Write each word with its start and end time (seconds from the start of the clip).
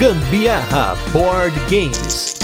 Gambiarra 0.00 0.96
Board 1.12 1.54
Games. 1.68 2.34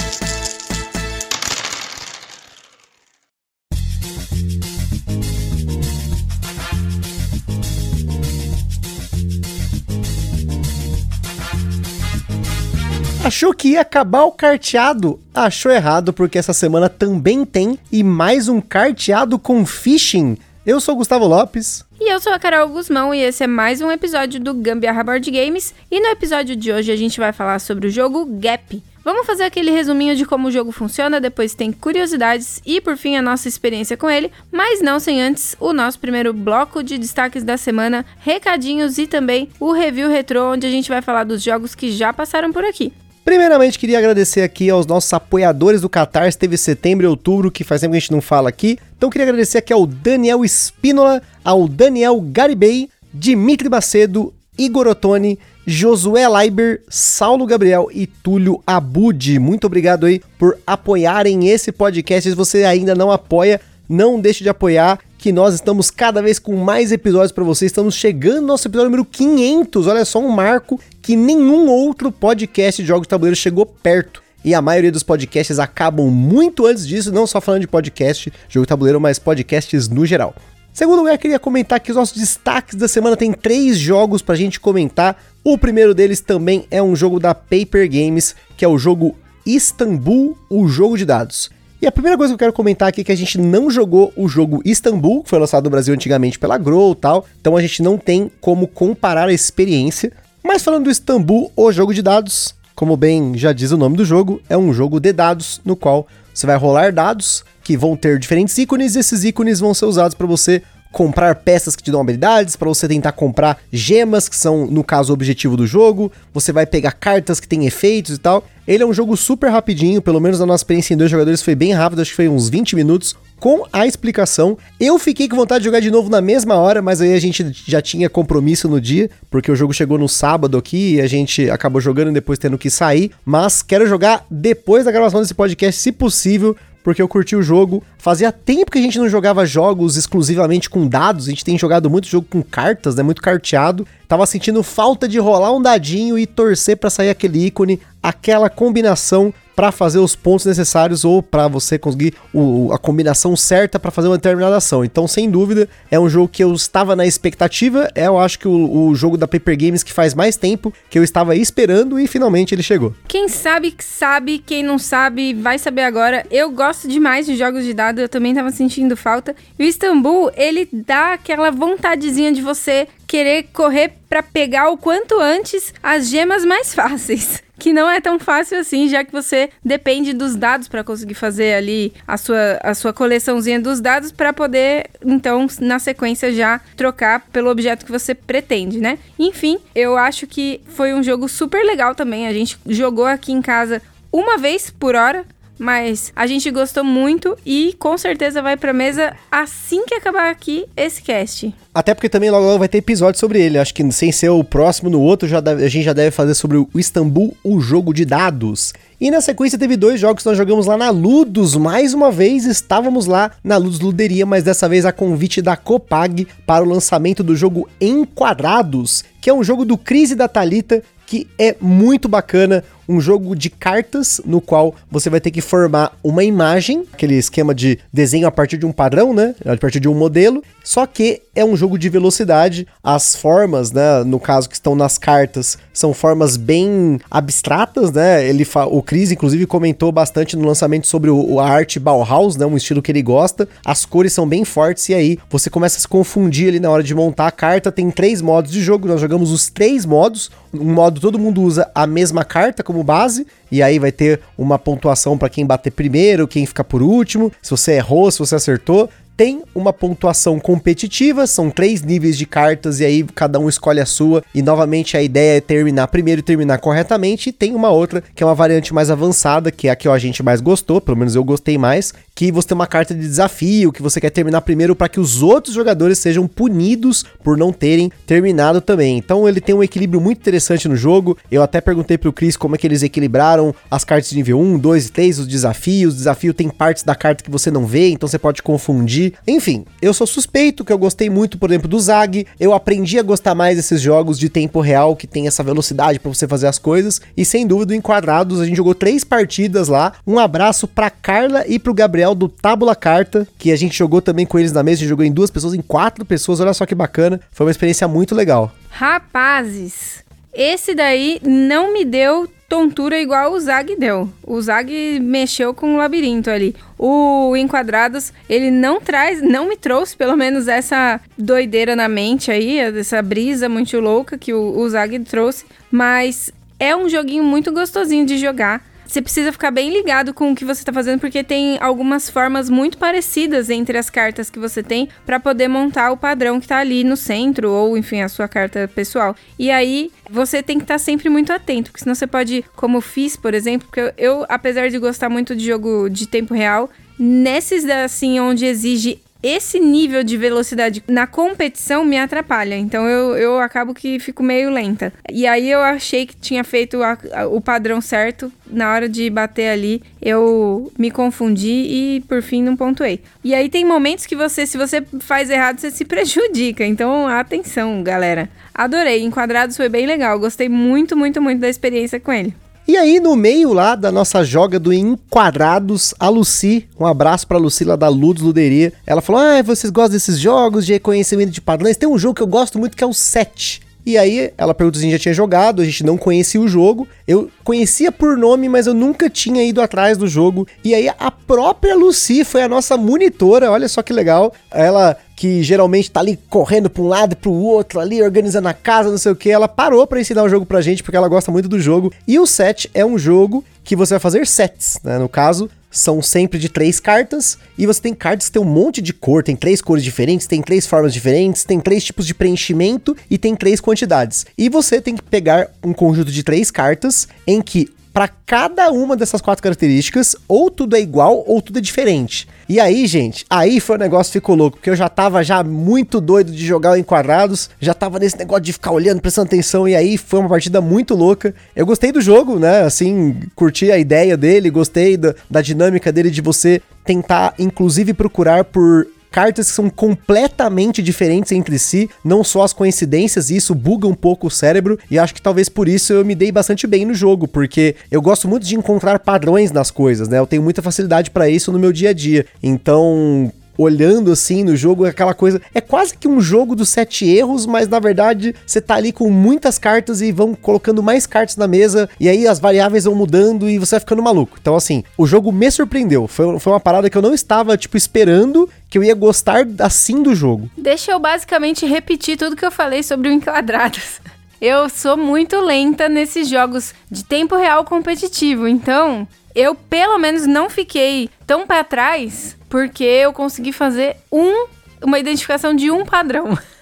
Achou 13.25 13.55
que 13.55 13.69
ia 13.69 13.81
acabar 13.81 14.25
o 14.25 14.33
carteado? 14.33 15.19
Achou 15.35 15.73
errado, 15.73 16.13
porque 16.13 16.37
essa 16.37 16.53
semana 16.53 16.91
também 16.91 17.47
tem 17.47 17.79
e 17.91 18.05
mais 18.05 18.49
um 18.49 18.61
carteado 18.61 19.39
com 19.39 19.65
phishing. 19.65 20.37
Eu 20.67 20.81
sou 20.81 20.95
o 20.95 20.97
Gustavo 20.97 21.29
Lopes. 21.29 21.85
E 22.01 22.13
eu 22.13 22.19
sou 22.19 22.33
a 22.33 22.41
Carol 22.41 22.69
Guzmão 22.69 23.15
e 23.15 23.23
esse 23.23 23.45
é 23.45 23.47
mais 23.47 23.81
um 23.81 23.89
episódio 23.89 24.41
do 24.41 24.53
Gambiarra 24.53 25.05
Board 25.05 25.31
Games. 25.31 25.73
E 25.89 26.01
no 26.01 26.09
episódio 26.09 26.57
de 26.57 26.73
hoje 26.73 26.91
a 26.91 26.97
gente 26.97 27.21
vai 27.21 27.33
falar 27.33 27.61
sobre 27.61 27.87
o 27.87 27.91
jogo 27.91 28.27
Gap. 28.41 28.83
Vamos 29.05 29.25
fazer 29.25 29.45
aquele 29.45 29.71
resuminho 29.71 30.17
de 30.17 30.27
como 30.27 30.49
o 30.49 30.51
jogo 30.51 30.73
funciona, 30.73 31.21
depois 31.21 31.55
tem 31.55 31.71
curiosidades 31.71 32.61
e 32.67 32.81
por 32.81 32.97
fim 32.97 33.15
a 33.15 33.23
nossa 33.23 33.47
experiência 33.47 33.97
com 33.97 34.11
ele, 34.11 34.33
mas 34.51 34.83
não 34.83 34.99
sem 34.99 35.23
antes 35.23 35.55
o 35.61 35.73
nosso 35.73 36.01
primeiro 36.01 36.35
bloco 36.35 36.83
de 36.83 36.99
destaques 36.99 37.45
da 37.45 37.57
semana, 37.57 38.05
recadinhos 38.19 38.99
e 38.99 39.07
também 39.07 39.49
o 39.61 39.71
review 39.71 40.09
retrô, 40.09 40.53
onde 40.53 40.67
a 40.67 40.71
gente 40.71 40.89
vai 40.89 41.01
falar 41.01 41.23
dos 41.23 41.45
jogos 41.45 41.77
que 41.77 41.93
já 41.93 42.13
passaram 42.13 42.53
por 42.53 42.65
aqui. 42.65 42.93
Primeiramente, 43.27 43.77
queria 43.77 43.99
agradecer 43.99 44.43
aqui 44.43 44.71
aos 44.71 44.87
nossos 44.87 45.13
apoiadores 45.13 45.81
do 45.81 45.89
Catarse, 45.89 46.39
teve 46.39 46.57
setembro 46.57 47.05
e 47.05 47.09
outubro, 47.09 47.51
que 47.51 47.65
faz 47.65 47.81
tempo 47.81 47.91
que 47.91 47.97
a 47.97 48.01
gente 48.01 48.13
não 48.13 48.21
fala 48.21 48.49
aqui. 48.49 48.79
Então, 48.97 49.11
queria 49.11 49.25
agradecer 49.25 49.59
aqui 49.59 49.73
ao 49.73 49.85
Daniel 49.85 50.45
Espínola, 50.45 51.21
ao 51.45 51.67
Daniel 51.67 52.21
Garibay, 52.21 52.89
Dimitri 53.13 53.69
Macedo, 53.69 54.33
Igor 54.57 54.87
Ottoni, 54.87 55.41
Josué 55.67 56.29
Leiber, 56.29 56.85
Saulo 56.89 57.47
Gabriel 57.47 57.89
e 57.93 58.07
Túlio 58.07 58.63
Abud. 58.65 59.41
Muito 59.41 59.67
obrigado 59.67 60.07
aí 60.07 60.23
por 60.39 60.57
apoiarem 60.65 61.49
esse 61.49 61.73
podcast. 61.73 62.31
Se 62.31 62.37
você 62.37 62.63
ainda 62.63 62.95
não 62.95 63.11
apoia, 63.11 63.61
não 63.89 64.21
deixe 64.21 64.45
de 64.45 64.51
apoiar 64.51 65.01
que 65.19 65.33
nós 65.33 65.55
estamos 65.55 65.91
cada 65.91 66.23
vez 66.23 66.39
com 66.39 66.57
mais 66.57 66.93
episódios 66.93 67.33
para 67.33 67.45
você. 67.45 67.67
Estamos 67.67 67.95
chegando 67.95 68.41
no 68.43 68.47
nosso 68.49 68.69
episódio 68.69 68.91
número 68.91 69.05
500. 69.05 69.87
Olha 69.87 70.05
só 70.05 70.19
um 70.21 70.31
marco 70.31 70.81
que 71.01 71.17
nenhum 71.17 71.69
outro 71.69 72.13
podcast 72.13 72.83
de 72.83 72.89
jogos 72.89 73.07
de 73.07 73.11
tabuleiro 73.11 73.37
chegou 73.37 73.67
perto. 73.67 74.23
E 74.45 74.55
a 74.55 74.63
maioria 74.63 74.93
dos 74.93 75.03
podcasts 75.03 75.59
acabam 75.59 76.09
muito 76.09 76.67
antes 76.67 76.87
disso, 76.87 77.11
não 77.11 77.27
só 77.27 77.41
falando 77.41 77.63
de 77.63 77.67
podcast, 77.67 78.33
jogo 78.49 78.65
de 78.65 78.69
tabuleiro, 78.69 79.01
mas 79.01 79.19
podcasts 79.19 79.89
no 79.89 80.07
geral. 80.07 80.35
Segundo 80.73 80.99
lugar, 80.99 81.17
queria 81.19 81.39
comentar 81.39 81.81
que 81.81 81.91
os 81.91 81.97
nossos 81.97 82.17
destaques 82.17 82.75
da 82.75 82.87
semana 82.87 83.17
tem 83.17 83.33
três 83.33 83.79
jogos 83.79 84.21
pra 84.23 84.37
gente 84.37 84.61
comentar. 84.61 85.21
O 85.43 85.57
primeiro 85.57 85.95
deles 85.95 86.21
também 86.21 86.67
é 86.71 86.83
um 86.83 86.95
jogo 86.95 87.19
da 87.19 87.35
Paper 87.35 87.91
Games, 87.91 88.37
que 88.57 88.65
é 88.65 88.69
o 88.69 88.79
jogo 88.79 89.17
Istanbul, 89.47 90.37
o 90.51 90.69
jogo 90.69 90.99
de 90.99 91.07
dados. 91.07 91.51
E 91.81 91.87
a 91.87 91.93
primeira 91.93 92.17
coisa 92.17 92.33
que 92.33 92.35
eu 92.35 92.39
quero 92.39 92.53
comentar 92.55 92.89
aqui 92.89 93.03
é 93.03 93.05
que 93.05 93.13
a 93.13 93.17
gente 93.17 93.39
não 93.39 93.71
jogou 93.71 94.13
o 94.17 94.27
jogo 94.27 94.63
Istanbul, 94.65 95.23
que 95.23 95.29
foi 95.29 95.39
lançado 95.39 95.65
no 95.65 95.71
Brasil 95.71 95.93
antigamente 95.93 96.39
pela 96.39 96.57
Grow 96.57 96.93
e 96.93 96.97
tal, 96.97 97.27
então 97.39 97.55
a 97.55 97.61
gente 97.61 97.83
não 97.83 97.99
tem 97.99 98.31
como 98.41 98.67
comparar 98.67 99.29
a 99.29 99.33
experiência. 99.33 100.11
Mas 100.43 100.63
falando 100.63 100.85
do 100.85 100.91
Istanbul, 100.91 101.53
o 101.55 101.71
jogo 101.71 101.93
de 101.93 102.01
dados, 102.01 102.55
como 102.75 102.97
bem 102.97 103.37
já 103.37 103.53
diz 103.53 103.73
o 103.73 103.77
nome 103.77 103.97
do 103.97 104.05
jogo, 104.07 104.41
é 104.49 104.57
um 104.57 104.73
jogo 104.73 104.99
de 104.99 105.13
dados 105.13 105.61
no 105.65 105.77
qual 105.77 106.07
você 106.33 106.47
vai 106.47 106.57
rolar 106.57 106.93
dados 106.93 107.45
que 107.63 107.77
vão 107.77 107.97
ter 107.97 108.19
diferentes 108.19 108.57
ícones 108.57 108.95
e 108.95 109.01
esses 109.01 109.25
ícones 109.25 109.61
vão 109.61 109.75
ser 109.75 109.87
usados 109.87 110.15
para 110.15 110.27
você 110.27 110.63
comprar 110.93 111.35
peças 111.37 111.77
que 111.77 111.83
te 111.83 111.91
dão 111.91 112.01
habilidades, 112.01 112.57
para 112.57 112.69
você 112.69 112.89
tentar 112.89 113.13
comprar 113.13 113.59
gemas, 113.73 114.29
que 114.29 114.37
são, 114.37 114.67
no 114.67 114.83
caso, 114.83 115.13
o 115.13 115.15
objetivo 115.15 115.57
do 115.57 115.67
jogo. 115.67 116.11
Você 116.33 116.53
vai 116.53 116.67
pegar 116.67 116.93
cartas 116.93 117.39
que 117.39 117.49
têm 117.49 117.67
efeitos 117.67 118.17
e 118.17 118.19
tal. 118.19 118.45
Ele 118.67 118.83
é 118.83 118.87
um 118.87 118.93
jogo 118.93 119.17
super 119.17 119.49
rapidinho, 119.49 120.03
pelo 120.03 120.21
menos 120.21 120.41
a 120.41 120.47
nossa 120.47 120.63
experiência 120.63 120.93
em 120.93 120.97
dois 120.97 121.11
jogadores 121.11 121.41
foi 121.41 121.55
bem 121.55 121.73
rápido, 121.73 122.03
acho 122.03 122.11
que 122.11 122.17
foi 122.17 122.29
uns 122.29 122.49
20 122.49 122.75
minutos. 122.75 123.15
Com 123.39 123.65
a 123.73 123.87
explicação, 123.87 124.57
eu 124.81 124.99
fiquei 124.99 125.29
com 125.29 125.37
vontade 125.37 125.61
de 125.61 125.67
jogar 125.67 125.81
de 125.81 125.91
novo 125.91 126.09
na 126.09 126.21
mesma 126.21 126.57
hora, 126.57 126.81
mas 126.81 127.01
aí 127.01 127.13
a 127.13 127.21
gente 127.21 127.53
já 127.67 127.83
tinha 127.83 128.09
compromisso 128.09 128.67
no 128.67 128.81
dia, 128.81 129.11
porque 129.31 129.53
o 129.53 129.55
jogo 129.55 129.75
chegou 129.75 129.99
no 129.99 130.09
sábado 130.09 130.57
aqui 130.57 130.95
e 130.95 131.01
a 131.01 131.07
gente 131.07 131.49
acabou 131.51 131.81
jogando 131.81 132.09
e 132.09 132.15
depois 132.15 132.39
tendo 132.39 132.59
que 132.59 132.71
sair. 132.71 133.13
Mas 133.25 133.63
quero 133.63 133.87
jogar 133.87 134.27
depois 134.31 134.85
da 134.87 134.91
gravação 134.91 135.21
desse 135.21 135.35
podcast, 135.35 135.81
se 135.81 135.93
possível, 135.93 136.57
porque 136.87 137.03
eu 137.03 137.09
curti 137.09 137.35
o 137.35 137.43
jogo. 137.43 137.83
Fazia 137.99 138.31
tempo 138.31 138.71
que 138.71 138.79
a 138.79 138.81
gente 138.81 138.97
não 138.97 139.09
jogava 139.09 139.45
jogos 139.45 139.97
exclusivamente 139.97 140.71
com 140.71 140.87
dados, 140.87 141.27
a 141.27 141.31
gente 141.31 141.45
tem 141.45 141.59
jogado 141.59 141.91
muito 141.91 142.07
jogo 142.07 142.29
com 142.31 142.41
cartas, 142.45 142.95
né? 142.95 143.03
Muito 143.03 143.21
carteado. 143.21 143.85
Tava 144.07 144.25
sentindo 144.25 144.63
falta 144.63 145.09
de 145.09 145.19
rolar 145.19 145.53
um 145.53 145.61
dadinho 145.61 146.17
e 146.17 146.29
torcer 146.29 146.77
para 146.77 146.89
sair 146.89 147.11
aquele 147.11 147.45
ícone, 147.45 147.81
aquela 148.01 148.49
combinação 148.49 149.35
para 149.57 149.73
fazer 149.73 149.99
os 149.99 150.15
pontos 150.15 150.45
necessários 150.45 151.03
ou 151.03 151.23
para 151.23 151.49
você 151.49 151.79
conseguir 151.79 152.13
o, 152.33 152.71
a 152.73 152.79
combinação 152.79 153.35
certa 153.35 153.81
para 153.81 153.91
fazer 153.91 154.09
uma 154.09 154.19
determinada 154.19 154.59
ação. 154.59 154.85
Então, 154.85 155.09
sem 155.09 155.31
dúvida, 155.31 155.67
é 155.91 155.99
um 155.99 156.09
jogo 156.11 156.29
que 156.29 156.45
eu 156.45 156.53
estava 156.53 156.95
na 156.95 157.07
expectativa. 157.07 157.91
É, 157.95 158.07
eu 158.07 158.19
acho 158.19 158.39
que 158.39 158.47
o, 158.47 158.89
o 158.89 158.95
jogo 158.95 159.17
da 159.17 159.27
Paper 159.27 159.57
Games 159.57 159.83
que 159.83 159.93
faz 159.93 160.15
mais 160.15 160.37
tempo 160.37 160.73
que 160.91 160.99
eu 160.99 161.03
estava 161.03 161.35
esperando 161.35 161.99
e 161.99 162.07
finalmente 162.07 162.55
ele 162.55 162.63
chegou. 162.63 162.95
Quem 163.09 163.29
sabe 163.29 163.75
sabe, 163.81 164.39
quem 164.39 164.63
não 164.63 164.79
sabe 164.79 165.33
vai 165.33 165.59
saber 165.59 165.83
agora. 165.83 166.27
Eu 166.31 166.51
gosto 166.51 166.87
demais 166.87 167.25
de 167.25 167.35
jogos 167.35 167.65
de 167.65 167.73
dados, 167.73 168.03
eu 168.03 168.09
também 168.09 168.33
estava 168.33 168.51
sentindo 168.51 168.97
falta. 168.97 169.35
E 169.59 169.65
o 169.65 169.67
Istanbul, 169.67 170.31
ele 170.37 170.69
dá 170.71 171.15
aquela 171.15 171.51
vontadezinha 171.51 172.31
de 172.31 172.43
você 172.43 172.87
querer 173.07 173.45
correr 173.55 173.93
para 174.09 174.23
pegar 174.23 174.69
o 174.69 174.77
quanto 174.77 175.19
antes 175.19 175.73
as 175.83 176.09
gemas 176.09 176.45
mais 176.45 176.75
fáceis 176.75 177.46
que 177.59 177.73
não 177.73 177.91
é 177.91 178.01
tão 178.01 178.19
fácil 178.19 178.59
assim, 178.59 178.89
já 178.89 179.05
que 179.05 179.13
você 179.13 179.51
depende 179.65 180.13
dos 180.13 180.37
dados 180.37 180.69
para 180.69 180.85
conseguir 180.85 181.15
fazer 181.15 181.55
ali 181.55 181.93
a 182.07 182.17
sua, 182.17 182.59
a 182.63 182.75
sua 182.75 182.93
coleçãozinha 182.93 183.61
dos 183.61 183.81
dados 183.81 184.13
para 184.13 184.33
poder, 184.33 184.91
então, 185.05 185.47
na 185.61 185.79
sequência 185.79 186.33
já 186.33 186.61
trocar 186.77 187.21
pelo 187.33 187.51
objeto 187.51 187.85
que 187.85 187.93
você 187.93 188.15
pretende, 188.15 188.79
né? 188.79 188.99
Enfim, 189.19 189.59
eu 189.75 189.97
acho 189.97 190.27
que 190.27 190.61
foi 190.69 190.93
um 190.93 191.03
jogo 191.03 191.29
super 191.29 191.65
legal 191.65 191.95
também. 191.95 192.27
A 192.27 192.33
gente 192.33 192.59
jogou 192.67 193.07
aqui 193.07 193.33
em 193.33 193.43
casa 193.43 193.81
uma 194.13 194.39
vez 194.39 194.71
por 194.71 194.95
hora, 194.95 195.25
mas 195.59 196.13
a 196.15 196.27
gente 196.27 196.51
gostou 196.51 196.85
muito 196.85 197.37
e 197.45 197.75
com 197.79 197.97
certeza 197.97 198.43
vai 198.43 198.57
pra 198.57 198.73
mesa 198.73 199.15
assim 199.31 199.85
que 199.87 199.95
acabar 199.95 200.31
aqui 200.31 200.67
esse 200.77 201.03
cast. 201.03 201.55
Até 201.75 201.95
porque 201.95 202.09
também 202.09 202.31
logo, 202.31 202.47
logo 202.47 202.59
vai 202.59 202.69
ter 202.69 202.79
episódio 202.79 203.21
sobre 203.21 203.41
ele. 203.41 203.59
Acho 203.59 203.75
que 203.75 203.93
sem 203.93 204.11
ser 204.11 204.31
o 204.31 204.43
próximo 204.43 204.89
no 204.89 205.01
outro, 205.01 205.29
já 205.29 205.41
deve, 205.41 205.65
a 205.65 205.69
gente 205.69 205.85
já 205.85 205.93
deve 205.93 206.11
fazer 206.11 206.35
sobre 206.35 206.57
o 206.57 206.69
Istambul, 206.75 207.37
o 207.45 207.61
jogo 207.61 207.93
de 207.93 208.05
dados. 208.05 208.73
E 208.99 209.11
na 209.11 209.21
sequência 209.21 209.59
teve 209.59 209.77
dois 209.77 210.01
jogos 210.01 210.23
que 210.23 210.29
nós 210.29 210.39
jogamos 210.39 210.67
lá 210.67 210.77
na 210.77 210.89
Ludus. 210.89 211.55
Mais 211.55 211.93
uma 211.93 212.11
vez 212.11 212.47
estávamos 212.47 213.07
lá 213.07 213.31
na 213.45 213.59
Ludus 213.59 213.81
Luderia, 213.81 214.25
mas 214.25 214.43
dessa 214.43 214.69
vez 214.69 214.87
a 214.87 214.93
convite 214.93 215.43
da 215.43 215.57
Copag 215.57 216.27
para 216.47 216.65
o 216.65 216.69
lançamento 216.69 217.23
do 217.23 217.37
jogo 217.37 217.69
Enquadrados, 217.79 219.05
que 219.21 219.29
é 219.29 219.35
um 219.35 219.45
jogo 219.45 219.65
do 219.65 219.77
Crise 219.77 220.15
da 220.15 220.29
Talita 220.29 220.83
que 221.07 221.29
é 221.39 221.55
muito 221.61 222.09
bacana, 222.09 222.65
um 222.89 223.01
jogo 223.01 223.35
de 223.35 223.51
cartas 223.51 224.21
no 224.25 224.41
qual 224.41 224.75
você 224.91 225.11
vai 225.11 225.21
ter 225.21 225.31
que 225.31 225.41
formar 225.41 225.97
uma 226.03 226.25
imagem, 226.25 226.85
aquele 226.93 227.15
esquema 227.15 227.55
de 227.55 227.79
desenho 227.93 228.27
a 228.27 228.31
partir 228.31 228.59
de 228.59 228.67
um 228.67 228.73
padrão, 228.73 229.13
né? 229.13 229.35
A 229.45 229.57
partir 229.57 229.81
de 229.81 229.89
um 229.89 229.95
modelo. 229.95 230.43
Só 230.63 230.85
que 230.85 231.23
é 231.35 231.45
um 231.45 231.57
jogo 231.57 231.79
de 231.79 231.89
velocidade. 231.89 232.67
As 232.83 233.15
formas, 233.15 233.71
né, 233.71 234.03
no 234.05 234.19
caso 234.19 234.49
que 234.49 234.57
estão 234.57 234.75
nas 234.75 234.99
cartas, 234.99 235.57
são 235.73 235.95
formas 235.95 236.37
bem 236.37 236.99
abstratas, 237.11 237.93
né? 237.93 238.27
Ele 238.27 238.47
o 238.71 238.83
Chris 238.83 239.13
inclusive 239.13 239.47
comentou 239.47 239.93
bastante 239.93 240.37
no 240.37 240.45
lançamento 240.45 240.87
sobre 240.87 241.11
o, 241.11 241.39
a 241.39 241.49
arte 241.49 241.79
Bauhaus, 241.79 242.37
né, 242.37 242.47
um 242.47 242.57
estilo 242.57 242.83
que 242.83 242.91
ele 242.91 243.03
gosta. 243.03 243.49
As 243.65 243.85
cores 243.85 244.13
são 244.13 244.27
bem 244.27 244.45
fortes 244.45 244.89
e 244.89 244.95
aí 244.95 245.19
você 245.31 245.51
começa 245.51 245.77
a 245.77 245.81
se 245.81 245.89
confundir 245.89 246.49
ali 246.49 246.59
na 246.59 246.71
hora 246.71 246.83
de 246.83 246.95
montar 246.95 247.27
a 247.27 247.31
carta. 247.33 247.71
Tem 247.71 247.91
três 247.91 248.21
modos 248.23 248.51
de 248.51 248.61
jogo, 248.61 248.89
nós 248.89 249.01
jogamos 249.01 249.31
os 249.31 249.49
três 249.49 249.85
modos. 249.85 250.31
Um 250.53 250.73
modo 250.73 251.01
todo 251.01 251.19
mundo 251.19 251.43
usa 251.43 251.71
a 251.75 251.87
mesma 251.87 252.25
carta 252.25 252.63
como 252.63 252.76
base, 252.83 253.27
e 253.51 253.63
aí 253.63 253.79
vai 253.79 253.93
ter 253.93 254.21
uma 254.37 254.59
pontuação 254.59 255.17
para 255.17 255.29
quem 255.29 255.47
bater 255.47 255.71
primeiro, 255.71 256.29
quem 256.29 256.47
ficar 256.47 256.65
por 256.65 256.83
último, 256.83 257.33
se 257.43 257.51
você 257.51 257.73
errou, 257.73 258.11
se 258.11 258.19
você 258.19 258.35
acertou 258.35 258.89
tem 259.17 259.43
uma 259.55 259.73
pontuação 259.73 260.39
competitiva, 260.39 261.27
são 261.27 261.49
três 261.49 261.83
níveis 261.83 262.19
de 262.19 262.27
cartas 262.27 262.81
e 262.81 262.85
aí 262.85 263.03
cada 263.15 263.41
um 263.41 263.49
escolhe 263.49 263.81
a 263.81 263.87
sua. 263.87 264.23
E 264.35 264.43
novamente 264.43 264.97
a 264.97 265.03
ideia 265.03 265.39
é 265.39 265.41
terminar 265.41 265.89
primeiro 265.89 266.21
e 266.21 266.23
terminar 266.23 266.59
corretamente. 266.59 267.31
E 267.31 267.33
tem 267.33 267.55
uma 267.55 267.71
outra 267.71 268.03
que 268.15 268.23
é 268.23 268.27
uma 268.27 268.35
variante 268.35 268.75
mais 268.75 268.91
avançada, 268.91 269.51
que 269.51 269.69
é 269.69 269.71
a 269.71 269.77
que 269.77 269.89
a 269.89 269.99
gente 269.99 270.23
mais 270.23 270.41
gostou, 270.41 270.81
pelo 270.81 270.97
menos 270.97 271.15
eu 271.15 271.25
gostei 271.25 271.57
mais, 271.57 271.95
que 272.15 272.31
você 272.31 272.49
tem 272.49 272.55
uma 272.55 272.67
carta 272.67 272.95
de 272.95 273.01
desafio, 273.01 273.73
que 273.73 273.81
você 273.81 274.01
quer 274.01 274.11
terminar 274.11 274.43
primeiro 274.43 274.77
para 274.77 274.89
que 274.89 275.01
os 275.01 275.23
outros 275.23 275.55
jogadores 275.55 275.99
sejam 275.99 276.27
punidos 276.27 277.05
por 277.23 277.39
não 277.39 277.53
terem 277.53 277.91
terminado 278.07 278.61
também. 278.61 278.99
Então 278.99 279.27
ele 279.27 279.41
tem 279.41 279.55
um 279.55 279.63
equilíbrio 279.63 280.01
muito 280.01 280.19
interessante 280.19 280.69
no 280.69 280.77
jogo. 280.77 281.17
Eu 281.31 281.43
até 281.43 281.61
perguntei 281.61 281.97
pro 281.97 282.13
Chris 282.13 282.37
como 282.37 282.55
é 282.55 282.59
que 282.59 282.67
eles 282.67 282.83
equilibraram 282.83 283.55
as 283.71 283.85
cartas 283.85 284.11
de 284.11 284.17
nível 284.17 284.39
1, 284.39 284.59
2 284.59 284.87
e 284.87 284.93
3, 284.93 285.19
os 285.21 285.27
desafios. 285.27 285.95
O 285.95 285.97
desafio 285.97 286.35
tem 286.35 286.51
partes 286.51 286.83
da 286.83 286.95
carta 286.95 287.25
que 287.25 287.31
você 287.31 287.51
não 287.51 287.65
vê, 287.65 287.89
então 287.89 288.09
você 288.09 288.19
pode 288.19 288.43
confundir 288.43 289.06
Enfim, 289.27 289.65
eu 289.81 289.93
sou 289.95 290.07
suspeito 290.07 290.65
que 290.65 290.73
eu 290.73 290.79
gostei 290.79 291.09
muito, 291.09 291.39
por 291.39 291.51
exemplo, 291.51 291.69
do 291.69 291.81
Zag. 291.81 292.27
Eu 292.39 292.53
aprendi 292.53 292.99
a 292.99 293.03
gostar 293.03 293.35
mais 293.35 293.57
desses 293.57 293.81
jogos 293.81 294.19
de 294.19 294.29
tempo 294.29 294.61
real 294.61 294.95
que 294.95 295.07
tem 295.07 295.27
essa 295.27 295.43
velocidade 295.43 295.99
para 295.99 296.13
você 296.13 296.29
fazer 296.29 296.47
as 296.47 296.59
coisas. 296.59 297.01
E 297.17 297.25
sem 297.25 297.47
dúvida, 297.47 297.75
em 297.75 297.79
Enquadrados, 297.79 298.41
a 298.41 298.45
gente 298.45 298.57
jogou 298.57 298.75
três 298.75 299.05
partidas 299.05 299.69
lá. 299.69 299.93
Um 300.07 300.19
abraço 300.19 300.67
pra 300.67 300.91
Carla 300.91 301.45
e 301.47 301.59
pro 301.59 301.73
Gabriel 301.73 302.15
do 302.15 302.29
Tábula 302.29 302.75
Carta, 302.75 303.27
que 303.39 303.53
a 303.53 303.57
gente 303.57 303.79
jogou 303.79 304.03
também 304.03 304.27
com 304.27 304.39
eles 304.39 304.53
na 304.53 304.63
mesa. 304.63 304.79
A 304.79 304.81
gente 304.81 304.89
jogou 304.89 305.05
em 305.05 305.13
duas 305.13 305.31
pessoas, 305.31 305.55
em 305.55 305.63
quatro 305.63 306.05
pessoas. 306.05 306.41
Olha 306.41 306.53
só 306.53 306.67
que 306.67 306.75
bacana. 306.75 307.21
Foi 307.31 307.47
uma 307.47 307.53
experiência 307.53 307.87
muito 307.87 308.15
legal. 308.15 308.53
Rapazes, 308.71 310.05
esse 310.37 310.75
daí 310.75 311.19
não 311.23 311.73
me 311.73 311.85
deu 311.85 312.29
tontura 312.49 313.01
igual 313.01 313.33
o 313.33 313.41
Zag 313.41 313.75
deu. 313.77 314.09
O 314.23 314.41
Zag 314.41 315.01
mexeu 315.01 315.53
com 315.53 315.75
o 315.75 315.77
labirinto 315.79 316.31
ali. 316.31 316.55
O 316.79 317.35
Enquadrados, 317.37 318.13
ele 318.29 318.51
não 318.51 318.81
traz, 318.81 319.21
não 319.21 319.49
me 319.49 319.57
trouxe 319.57 319.97
pelo 319.97 320.17
menos 320.17 320.47
essa 320.47 321.01
doideira 321.19 321.75
na 321.75 321.89
mente 321.89 322.31
aí, 322.31 322.59
essa 322.59 323.03
brisa 323.03 323.49
muito 323.49 323.79
louca 323.81 324.17
que 324.17 324.33
o, 324.33 324.59
o 324.59 324.69
Zag 324.69 324.99
trouxe, 325.01 325.45
mas 325.71 326.31
é 326.59 326.77
um 326.77 326.89
joguinho 326.89 327.25
muito 327.25 327.53
gostosinho 327.53 328.07
de 328.07 328.19
jogar. 328.19 328.63
Você 328.87 329.03
precisa 329.03 329.33
ficar 329.33 329.51
bem 329.51 329.73
ligado 329.73 330.15
com 330.15 330.31
o 330.31 330.35
que 330.35 330.45
você 330.45 330.61
está 330.61 330.73
fazendo, 330.73 331.01
porque 331.01 331.25
tem 331.25 331.59
algumas 331.61 332.09
formas 332.09 332.49
muito 332.49 332.79
parecidas 332.79 333.51
entre 333.51 333.77
as 333.77 333.91
cartas 333.91 334.31
que 334.31 334.39
você 334.39 334.63
tem 334.63 334.89
para 335.05 335.19
poder 335.19 335.49
montar 335.49 335.91
o 335.91 335.97
padrão 335.97 336.39
que 336.39 336.47
está 336.47 336.59
ali 336.59 336.85
no 336.85 336.97
centro, 336.97 337.51
ou 337.51 337.77
enfim, 337.77 338.01
a 338.01 338.09
sua 338.09 338.29
carta 338.29 338.71
pessoal. 338.73 339.17
E 339.39 339.51
aí 339.51 339.91
você 340.09 340.43
tem 340.43 340.59
que 340.59 340.65
estar 340.65 340.75
tá 340.75 340.79
sempre 340.79 341.09
muito 341.09 341.33
atento, 341.33 341.71
porque 341.71 341.83
senão 341.83 341.95
você 341.95 342.07
pode, 342.07 342.45
como 342.55 342.81
fiz, 342.81 343.17
por 343.17 343.35
exemplo, 343.35 343.67
porque 343.67 343.81
eu, 343.81 343.93
eu 343.97 344.27
apesar 344.29 344.71
de 344.71 344.79
gostar 344.79 345.09
muito 345.09 345.35
de 345.35 345.45
jogo 345.45 345.89
de 345.89 346.07
tempo 346.07 346.33
real, 346.33 346.71
nesses 346.99 347.69
assim 347.69 348.21
onde 348.21 348.47
exige 348.47 349.01
esse 349.23 349.59
nível 349.59 350.05
de 350.05 350.17
velocidade 350.17 350.83
na 350.87 351.07
competição 351.07 351.85
me 351.85 351.99
atrapalha. 351.99 352.57
Então 352.57 352.87
eu, 352.87 353.17
eu 353.17 353.39
acabo 353.39 353.75
que 353.75 353.99
fico 353.99 354.23
meio 354.23 354.51
lenta. 354.51 354.93
E 355.11 355.27
aí 355.27 355.51
eu 355.51 355.61
achei 355.61 356.07
que 356.07 356.17
tinha 356.17 356.45
feito 356.45 356.83
a, 356.83 356.99
a, 357.13 357.27
o 357.27 357.41
padrão 357.41 357.81
certo. 357.81 358.33
Na 358.47 358.73
hora 358.73 358.89
de 358.89 359.11
bater 359.11 359.49
ali, 359.49 359.83
eu 360.01 360.73
me 360.79 360.91
confundi 360.91 361.49
e 361.49 362.05
por 362.07 362.23
fim 362.23 362.43
não 362.43 362.57
pontuei. 362.57 363.01
E 363.25 363.35
aí 363.35 363.49
tem 363.49 363.65
momentos 363.65 364.07
que 364.07 364.15
você, 364.15 364.47
se 364.47 364.57
você 364.57 364.83
faz 365.01 365.31
errado, 365.31 365.59
você 365.59 365.71
se 365.71 365.85
prejudica. 365.87 366.65
Então 366.65 367.09
atenção, 367.09 367.83
galera. 367.83 368.29
Adorei. 368.55 369.03
Enquadrados 369.03 369.57
foi 369.57 369.69
bem 369.69 369.87
legal. 369.87 370.19
Gostei 370.19 370.49
muito, 370.49 370.97
muito, 370.97 371.21
muito 371.21 371.41
da 371.41 371.49
experiência 371.49 372.01
com 372.01 372.13
ele. 372.13 372.35
E 372.69 372.77
aí, 372.77 372.99
no 372.99 373.15
meio 373.15 373.53
lá 373.53 373.77
da 373.77 373.93
nossa 373.93 374.25
joga 374.25 374.59
do 374.59 374.73
Enquadrados, 374.73 375.95
a 376.01 376.09
Lucy, 376.09 376.69
um 376.79 376.85
abraço 376.85 377.25
pra 377.25 377.39
Lucy 377.39 377.65
lá 377.65 377.77
da 377.77 377.89
Ludos 377.89 378.25
Luderia, 378.25 378.73
ela 378.85 379.01
falou: 379.01 379.21
Ah, 379.21 379.41
vocês 379.41 379.71
gostam 379.71 379.93
desses 379.93 380.19
jogos 380.19 380.67
de 380.67 380.73
reconhecimento 380.73 381.31
de 381.31 381.41
padrões? 381.41 381.77
Tem 381.77 381.89
um 381.89 381.97
jogo 381.97 382.15
que 382.15 382.23
eu 382.23 382.27
gosto 382.27 382.59
muito 382.59 382.77
que 382.77 382.83
é 382.83 382.87
o 382.87 382.93
7. 382.93 383.61
E 383.87 383.97
aí 383.97 384.33
ela 384.37 384.53
perguntou 384.53 384.81
se 384.81 384.85
a 384.85 384.91
gente 384.91 384.99
já 384.99 385.03
tinha 385.03 385.15
jogado, 385.15 385.63
a 385.63 385.65
gente 385.65 385.85
não 385.85 385.97
conhecia 385.97 386.41
o 386.41 386.49
jogo. 386.49 386.89
Eu 387.07 387.31
conhecia 387.45 387.93
por 387.93 388.17
nome, 388.19 388.49
mas 388.49 388.67
eu 388.67 388.75
nunca 388.75 389.09
tinha 389.09 389.45
ido 389.45 389.63
atrás 389.63 389.97
do 389.97 390.09
jogo. 390.09 390.45
E 390.65 390.75
aí 390.75 390.89
a 390.99 391.11
própria 391.13 391.77
Lucy 391.77 392.25
foi 392.25 392.43
a 392.43 392.49
nossa 392.49 392.77
monitora, 392.77 393.51
olha 393.51 393.69
só 393.69 393.83
que 393.83 393.93
legal. 393.93 394.35
Ela 394.51 394.97
que 395.15 395.43
geralmente 395.43 395.91
tá 395.91 396.01
ali 396.01 396.19
correndo 396.29 396.69
para 396.69 396.83
um 396.83 396.89
lado 396.89 397.17
pro 397.17 397.33
outro, 397.33 397.81
ali 397.81 398.03
organizando 398.03 398.49
a 398.49 398.53
casa, 398.53 398.91
não 398.91 398.99
sei 398.99 399.13
o 399.13 399.17
que, 399.17 399.31
ela 399.31 399.49
parou 399.49 399.87
para 399.87 399.99
ensinar 399.99 400.23
o 400.23 400.29
jogo 400.29 400.45
pra 400.45 400.61
gente 400.61 400.83
porque 400.83 400.97
ela 400.97 401.09
gosta 401.09 401.33
muito 401.33 401.49
do 401.49 401.59
jogo. 401.59 401.91
E 402.07 402.19
o 402.19 402.27
set 402.27 402.69
é 402.75 402.85
um 402.85 402.99
jogo 402.99 403.43
que 403.65 403.75
você 403.75 403.95
vai 403.95 404.01
fazer 404.01 404.27
sets, 404.27 404.79
né? 404.85 404.99
No 404.99 405.09
caso, 405.09 405.49
são 405.79 406.01
sempre 406.01 406.39
de 406.39 406.49
três 406.49 406.81
cartas, 406.81 407.39
e 407.57 407.67
você 407.67 407.81
tem 407.81 407.95
cartas 407.95 408.27
que 408.27 408.33
tem 408.33 408.43
um 408.43 408.47
monte 408.47 408.81
de 408.81 408.93
cor, 408.93 409.23
tem 409.23 409.37
três 409.37 409.61
cores 409.61 409.85
diferentes, 409.85 410.27
tem 410.27 410.43
três 410.43 410.67
formas 410.67 410.93
diferentes, 410.93 411.45
tem 411.45 411.61
três 411.61 411.85
tipos 411.85 412.07
de 412.07 412.15
preenchimento 412.15 412.97
e 413.11 413.19
tem 413.19 413.37
três 413.37 413.61
quantidades. 413.61 414.27
E 414.37 414.49
você 414.49 414.81
tem 414.81 414.97
que 414.97 415.03
pegar 415.03 415.51
um 415.63 415.73
conjunto 415.73 416.11
de 416.11 416.23
três 416.23 416.51
cartas 416.51 417.09
em 417.27 417.43
que 417.43 417.69
para 417.97 418.09
cada 418.09 418.71
uma 418.71 418.95
dessas 418.95 419.23
quatro 419.23 419.43
características, 419.43 420.15
ou 420.29 420.51
tudo 420.51 420.77
é 420.77 420.81
igual 420.81 421.25
ou 421.27 421.41
tudo 421.41 421.61
é 421.61 421.63
diferente. 421.63 422.29
E 422.47 422.61
aí, 422.61 422.87
gente, 422.87 423.25
aí 423.31 423.59
foi 423.59 423.77
o 423.77 423.79
negócio 423.79 424.13
ficou 424.13 424.37
louco, 424.37 424.59
porque 424.59 424.69
eu 424.69 424.77
já 424.77 424.87
tava 424.87 425.25
já 425.25 425.43
muito 425.43 425.99
doido 425.99 426.31
de 426.31 426.45
jogar 426.45 426.79
em 426.79 426.83
quadrados, 426.83 427.49
já 427.59 427.73
tava 427.73 427.99
nesse 427.99 428.19
negócio 428.19 428.43
de 428.43 428.53
ficar 428.53 428.73
olhando, 428.73 429.01
prestando 429.01 429.29
atenção, 429.29 429.67
e 429.67 429.75
aí 429.75 429.97
foi 429.97 430.21
uma 430.21 430.29
partida 430.29 430.61
muito 430.61 430.95
louca. 430.95 431.35
Eu 431.57 431.65
gostei 431.65 431.91
do 431.91 432.03
jogo, 432.03 432.39
né? 432.39 432.65
Assim, 432.65 433.17
curti 433.35 433.73
a 433.73 433.79
ideia 433.79 434.15
dele, 434.15 434.51
gostei 434.51 434.99
da, 434.99 435.15
da 435.31 435.41
dinâmica 435.41 435.91
dele 435.91 436.11
de 436.11 436.21
você 436.21 436.61
tentar, 436.85 437.33
inclusive, 437.39 437.95
procurar 437.95 438.45
por 438.45 438.87
cartas 439.17 439.49
que 439.49 439.57
são 439.57 439.71
completamente 439.71 440.83
diferentes 440.83 441.33
entre 441.33 441.59
si, 441.59 441.89
não 442.05 442.23
só 442.23 442.43
as 442.43 442.53
coincidências, 442.53 443.31
e 443.31 443.37
isso 443.37 443.55
buga 443.55 443.89
um 443.89 443.95
pouco 443.95 444.27
o 444.27 444.31
cérebro, 444.31 444.79
e 444.91 444.99
acho 444.99 445.15
que 445.15 445.23
talvez 445.23 445.49
por 445.49 445.71
isso 445.71 445.95
eu 445.95 446.05
me 446.05 446.15
dei 446.15 446.31
bastante 446.31 446.67
bem 446.67 446.85
no 446.85 446.93
jogo, 446.93 447.27
porque 447.27 447.77
eu 447.91 448.03
gosto 448.03 448.29
muito 448.29 448.45
de 448.45 448.55
encontrar 448.55 448.99
padrões 448.99 449.51
nas 449.51 449.71
coisas, 449.71 450.07
né? 450.07 450.19
Eu 450.19 450.27
tenho 450.27 450.43
muita 450.43 450.61
facilidade 450.61 451.11
para 451.11 451.31
isso 451.31 451.51
no 451.51 451.59
meu 451.59 451.73
dia 451.73 451.91
a 451.91 451.93
dia. 451.95 452.27
Então, 452.43 453.33
olhando 453.57 454.13
assim 454.13 454.45
no 454.45 454.57
jogo, 454.57 454.87
é 454.87 454.91
aquela 454.91 455.15
coisa. 455.15 455.41
É 455.55 455.61
quase 455.61 455.97
que 455.97 456.09
um 456.09 456.21
jogo 456.21 456.55
dos 456.55 456.69
sete 456.69 457.07
erros, 457.07 457.47
mas 457.47 457.69
na 457.69 457.79
verdade 457.79 458.35
você 458.47 458.61
tá 458.61 458.75
ali 458.75 458.93
com 458.93 459.11
muitas 459.11 459.59
cartas 459.59 460.01
e 460.01 460.13
vão 460.13 460.35
colocando 460.35 460.83
mais 460.83 461.07
cartas 461.07 461.37
na 461.37 461.47
mesa, 461.47 461.89
e 461.99 462.09
aí 462.09 462.27
as 462.27 462.39
variáveis 462.39 462.85
vão 462.85 462.95
mudando 462.95 463.49
e 463.49 463.59
você 463.59 463.73
vai 463.73 463.81
ficando 463.81 464.03
maluco. 464.03 464.37
Então, 464.41 464.57
assim, 464.57 464.85
o 464.97 465.07
jogo 465.07 465.33
me 465.33 465.51
surpreendeu. 465.51 466.07
Foi, 466.07 466.39
foi 466.39 466.53
uma 466.53 466.61
parada 466.61 466.91
que 466.91 466.97
eu 466.97 467.03
não 467.03 467.15
estava, 467.15 467.57
tipo, 467.57 467.77
esperando 467.77 468.49
que 468.69 468.79
eu 468.79 468.85
ia 468.85 468.95
gostar 468.95 469.47
assim 469.59 470.03
do 470.03 470.15
jogo. 470.15 470.51
Deixa 470.57 470.93
eu 470.93 470.99
basicamente 470.99 471.67
repetir 471.67 472.17
tudo 472.17 472.37
que 472.37 472.45
eu 472.45 472.51
falei 472.51 472.83
sobre 472.83 473.09
o 473.09 473.13
Enquadrados. 473.13 474.01
Eu 474.39 474.69
sou 474.69 474.99
muito 474.99 475.41
lenta 475.41 475.89
nesses 475.89 476.29
jogos 476.29 476.75
de 476.91 477.03
tempo 477.03 477.35
real 477.37 477.65
competitivo, 477.65 478.47
então 478.47 479.09
eu 479.37 479.55
pelo 479.55 479.99
menos 479.99 480.27
não 480.27 480.49
fiquei 480.49 481.11
tão 481.27 481.47
para 481.47 481.63
trás 481.63 482.37
porque 482.49 482.83
eu 482.83 483.13
consegui 483.13 483.53
fazer 483.53 483.97
um, 484.11 484.47
uma 484.83 484.99
identificação 484.99 485.55
de 485.55 485.71
um 485.71 485.85
padrão. 485.85 486.37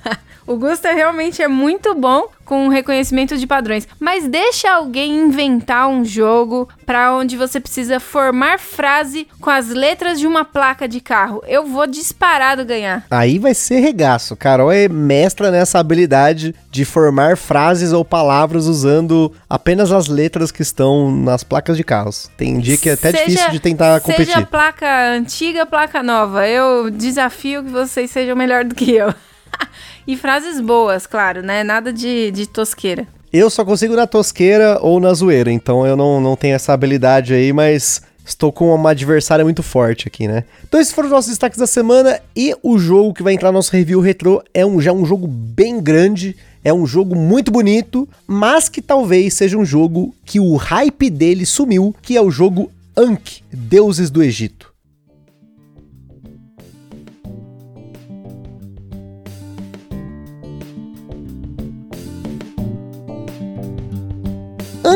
o 0.47 0.57
Gusta 0.57 0.93
realmente 0.93 1.43
é 1.43 1.49
muito 1.49 1.95
bom 1.95 2.29
com 2.45 2.69
reconhecimento 2.69 3.37
de 3.39 3.47
padrões, 3.47 3.89
mas 3.99 4.29
deixa 4.29 4.71
alguém 4.71 5.17
inventar 5.17 5.89
um 5.89 6.05
jogo 6.05 6.69
para 6.85 7.15
onde 7.15 7.37
você 7.37 7.59
precisa 7.59 7.99
formar 7.99 8.59
frase 8.59 9.27
com 9.41 9.49
as 9.49 9.69
letras 9.69 10.21
de 10.21 10.27
uma 10.27 10.45
placa 10.45 10.87
de 10.87 11.01
carro. 11.01 11.43
Eu 11.47 11.67
vou 11.67 11.87
disparado 11.87 12.65
ganhar. 12.65 13.07
Aí 13.11 13.39
vai 13.39 13.55
ser 13.55 13.81
regaço. 13.81 14.37
Carol 14.37 14.71
é 14.71 14.89
mestra 14.89 15.51
nessa 15.51 15.79
habilidade 15.79 16.55
de 16.71 16.85
formar 16.85 17.37
frases 17.37 17.93
ou 17.93 18.05
palavras 18.05 18.67
usando 18.67 19.33
apenas 19.49 19.91
as 19.91 20.09
letras 20.09 20.51
que 20.51 20.63
estão 20.63 21.11
nas 21.11 21.43
placas 21.43 21.77
de 21.77 21.85
carros. 21.85 22.31
Tem 22.37 22.59
dia 22.59 22.77
que 22.77 22.91
é 22.91 22.93
até 22.93 23.11
seja, 23.11 23.25
difícil 23.25 23.51
de 23.53 23.61
tentar 23.61 24.01
competir. 24.01 24.27
Seja 24.27 24.47
placa 24.47 25.09
antiga, 25.13 25.65
placa 25.65 26.03
nova. 26.03 26.47
Eu 26.47 26.91
desafio 26.91 27.65
que 27.65 27.71
vocês 27.71 28.11
sejam 28.11 28.37
melhor 28.37 28.65
do 28.65 28.75
que 28.75 28.91
eu. 28.93 29.15
e 30.07 30.17
frases 30.17 30.61
boas, 30.61 31.07
claro, 31.07 31.43
né? 31.43 31.63
Nada 31.63 31.93
de, 31.93 32.31
de 32.31 32.47
tosqueira. 32.47 33.07
Eu 33.33 33.51
só 33.51 33.65
consigo 33.65 33.97
na 33.97 34.07
tosqueira 34.07 34.79
ou 34.81 35.01
na 35.01 35.13
zoeira, 35.13 35.51
então 35.51 35.87
eu 35.87 35.97
não, 35.97 36.21
não 36.21 36.37
tenho 36.37 36.55
essa 36.55 36.73
habilidade 36.73 37.35
aí, 37.35 37.53
mas 37.53 38.01
estou 38.25 38.51
com 38.53 38.75
uma 38.75 38.91
adversária 38.91 39.45
muito 39.45 39.63
forte 39.63 40.09
aqui, 40.09 40.27
né? 40.27 40.45
Então 40.67 40.81
esses 40.81 40.93
foram 40.93 41.09
os 41.09 41.13
nossos 41.13 41.31
destaques 41.31 41.59
da 41.59 41.67
semana 41.67 42.21
e 42.35 42.55
o 42.63 42.79
jogo 42.79 43.13
que 43.13 43.23
vai 43.23 43.35
entrar 43.35 43.51
no 43.51 43.59
nosso 43.59 43.73
review 43.73 44.01
retrô 44.01 44.43
é 44.55 44.65
um, 44.65 44.81
já 44.81 44.93
um 44.93 45.05
jogo 45.05 45.27
bem 45.27 45.81
grande, 45.81 46.37
é 46.63 46.73
um 46.73 46.87
jogo 46.87 47.15
muito 47.15 47.51
bonito, 47.51 48.09
mas 48.27 48.69
que 48.69 48.81
talvez 48.81 49.35
seja 49.35 49.59
um 49.59 49.65
jogo 49.65 50.15
que 50.25 50.41
o 50.41 50.57
hype 50.57 51.11
dele 51.11 51.45
sumiu, 51.45 51.95
que 52.01 52.17
é 52.17 52.23
o 52.23 52.31
jogo 52.31 52.71
Ankh, 52.97 53.43
Deuses 53.53 54.11
do 54.11 54.23
Egito. 54.23 54.74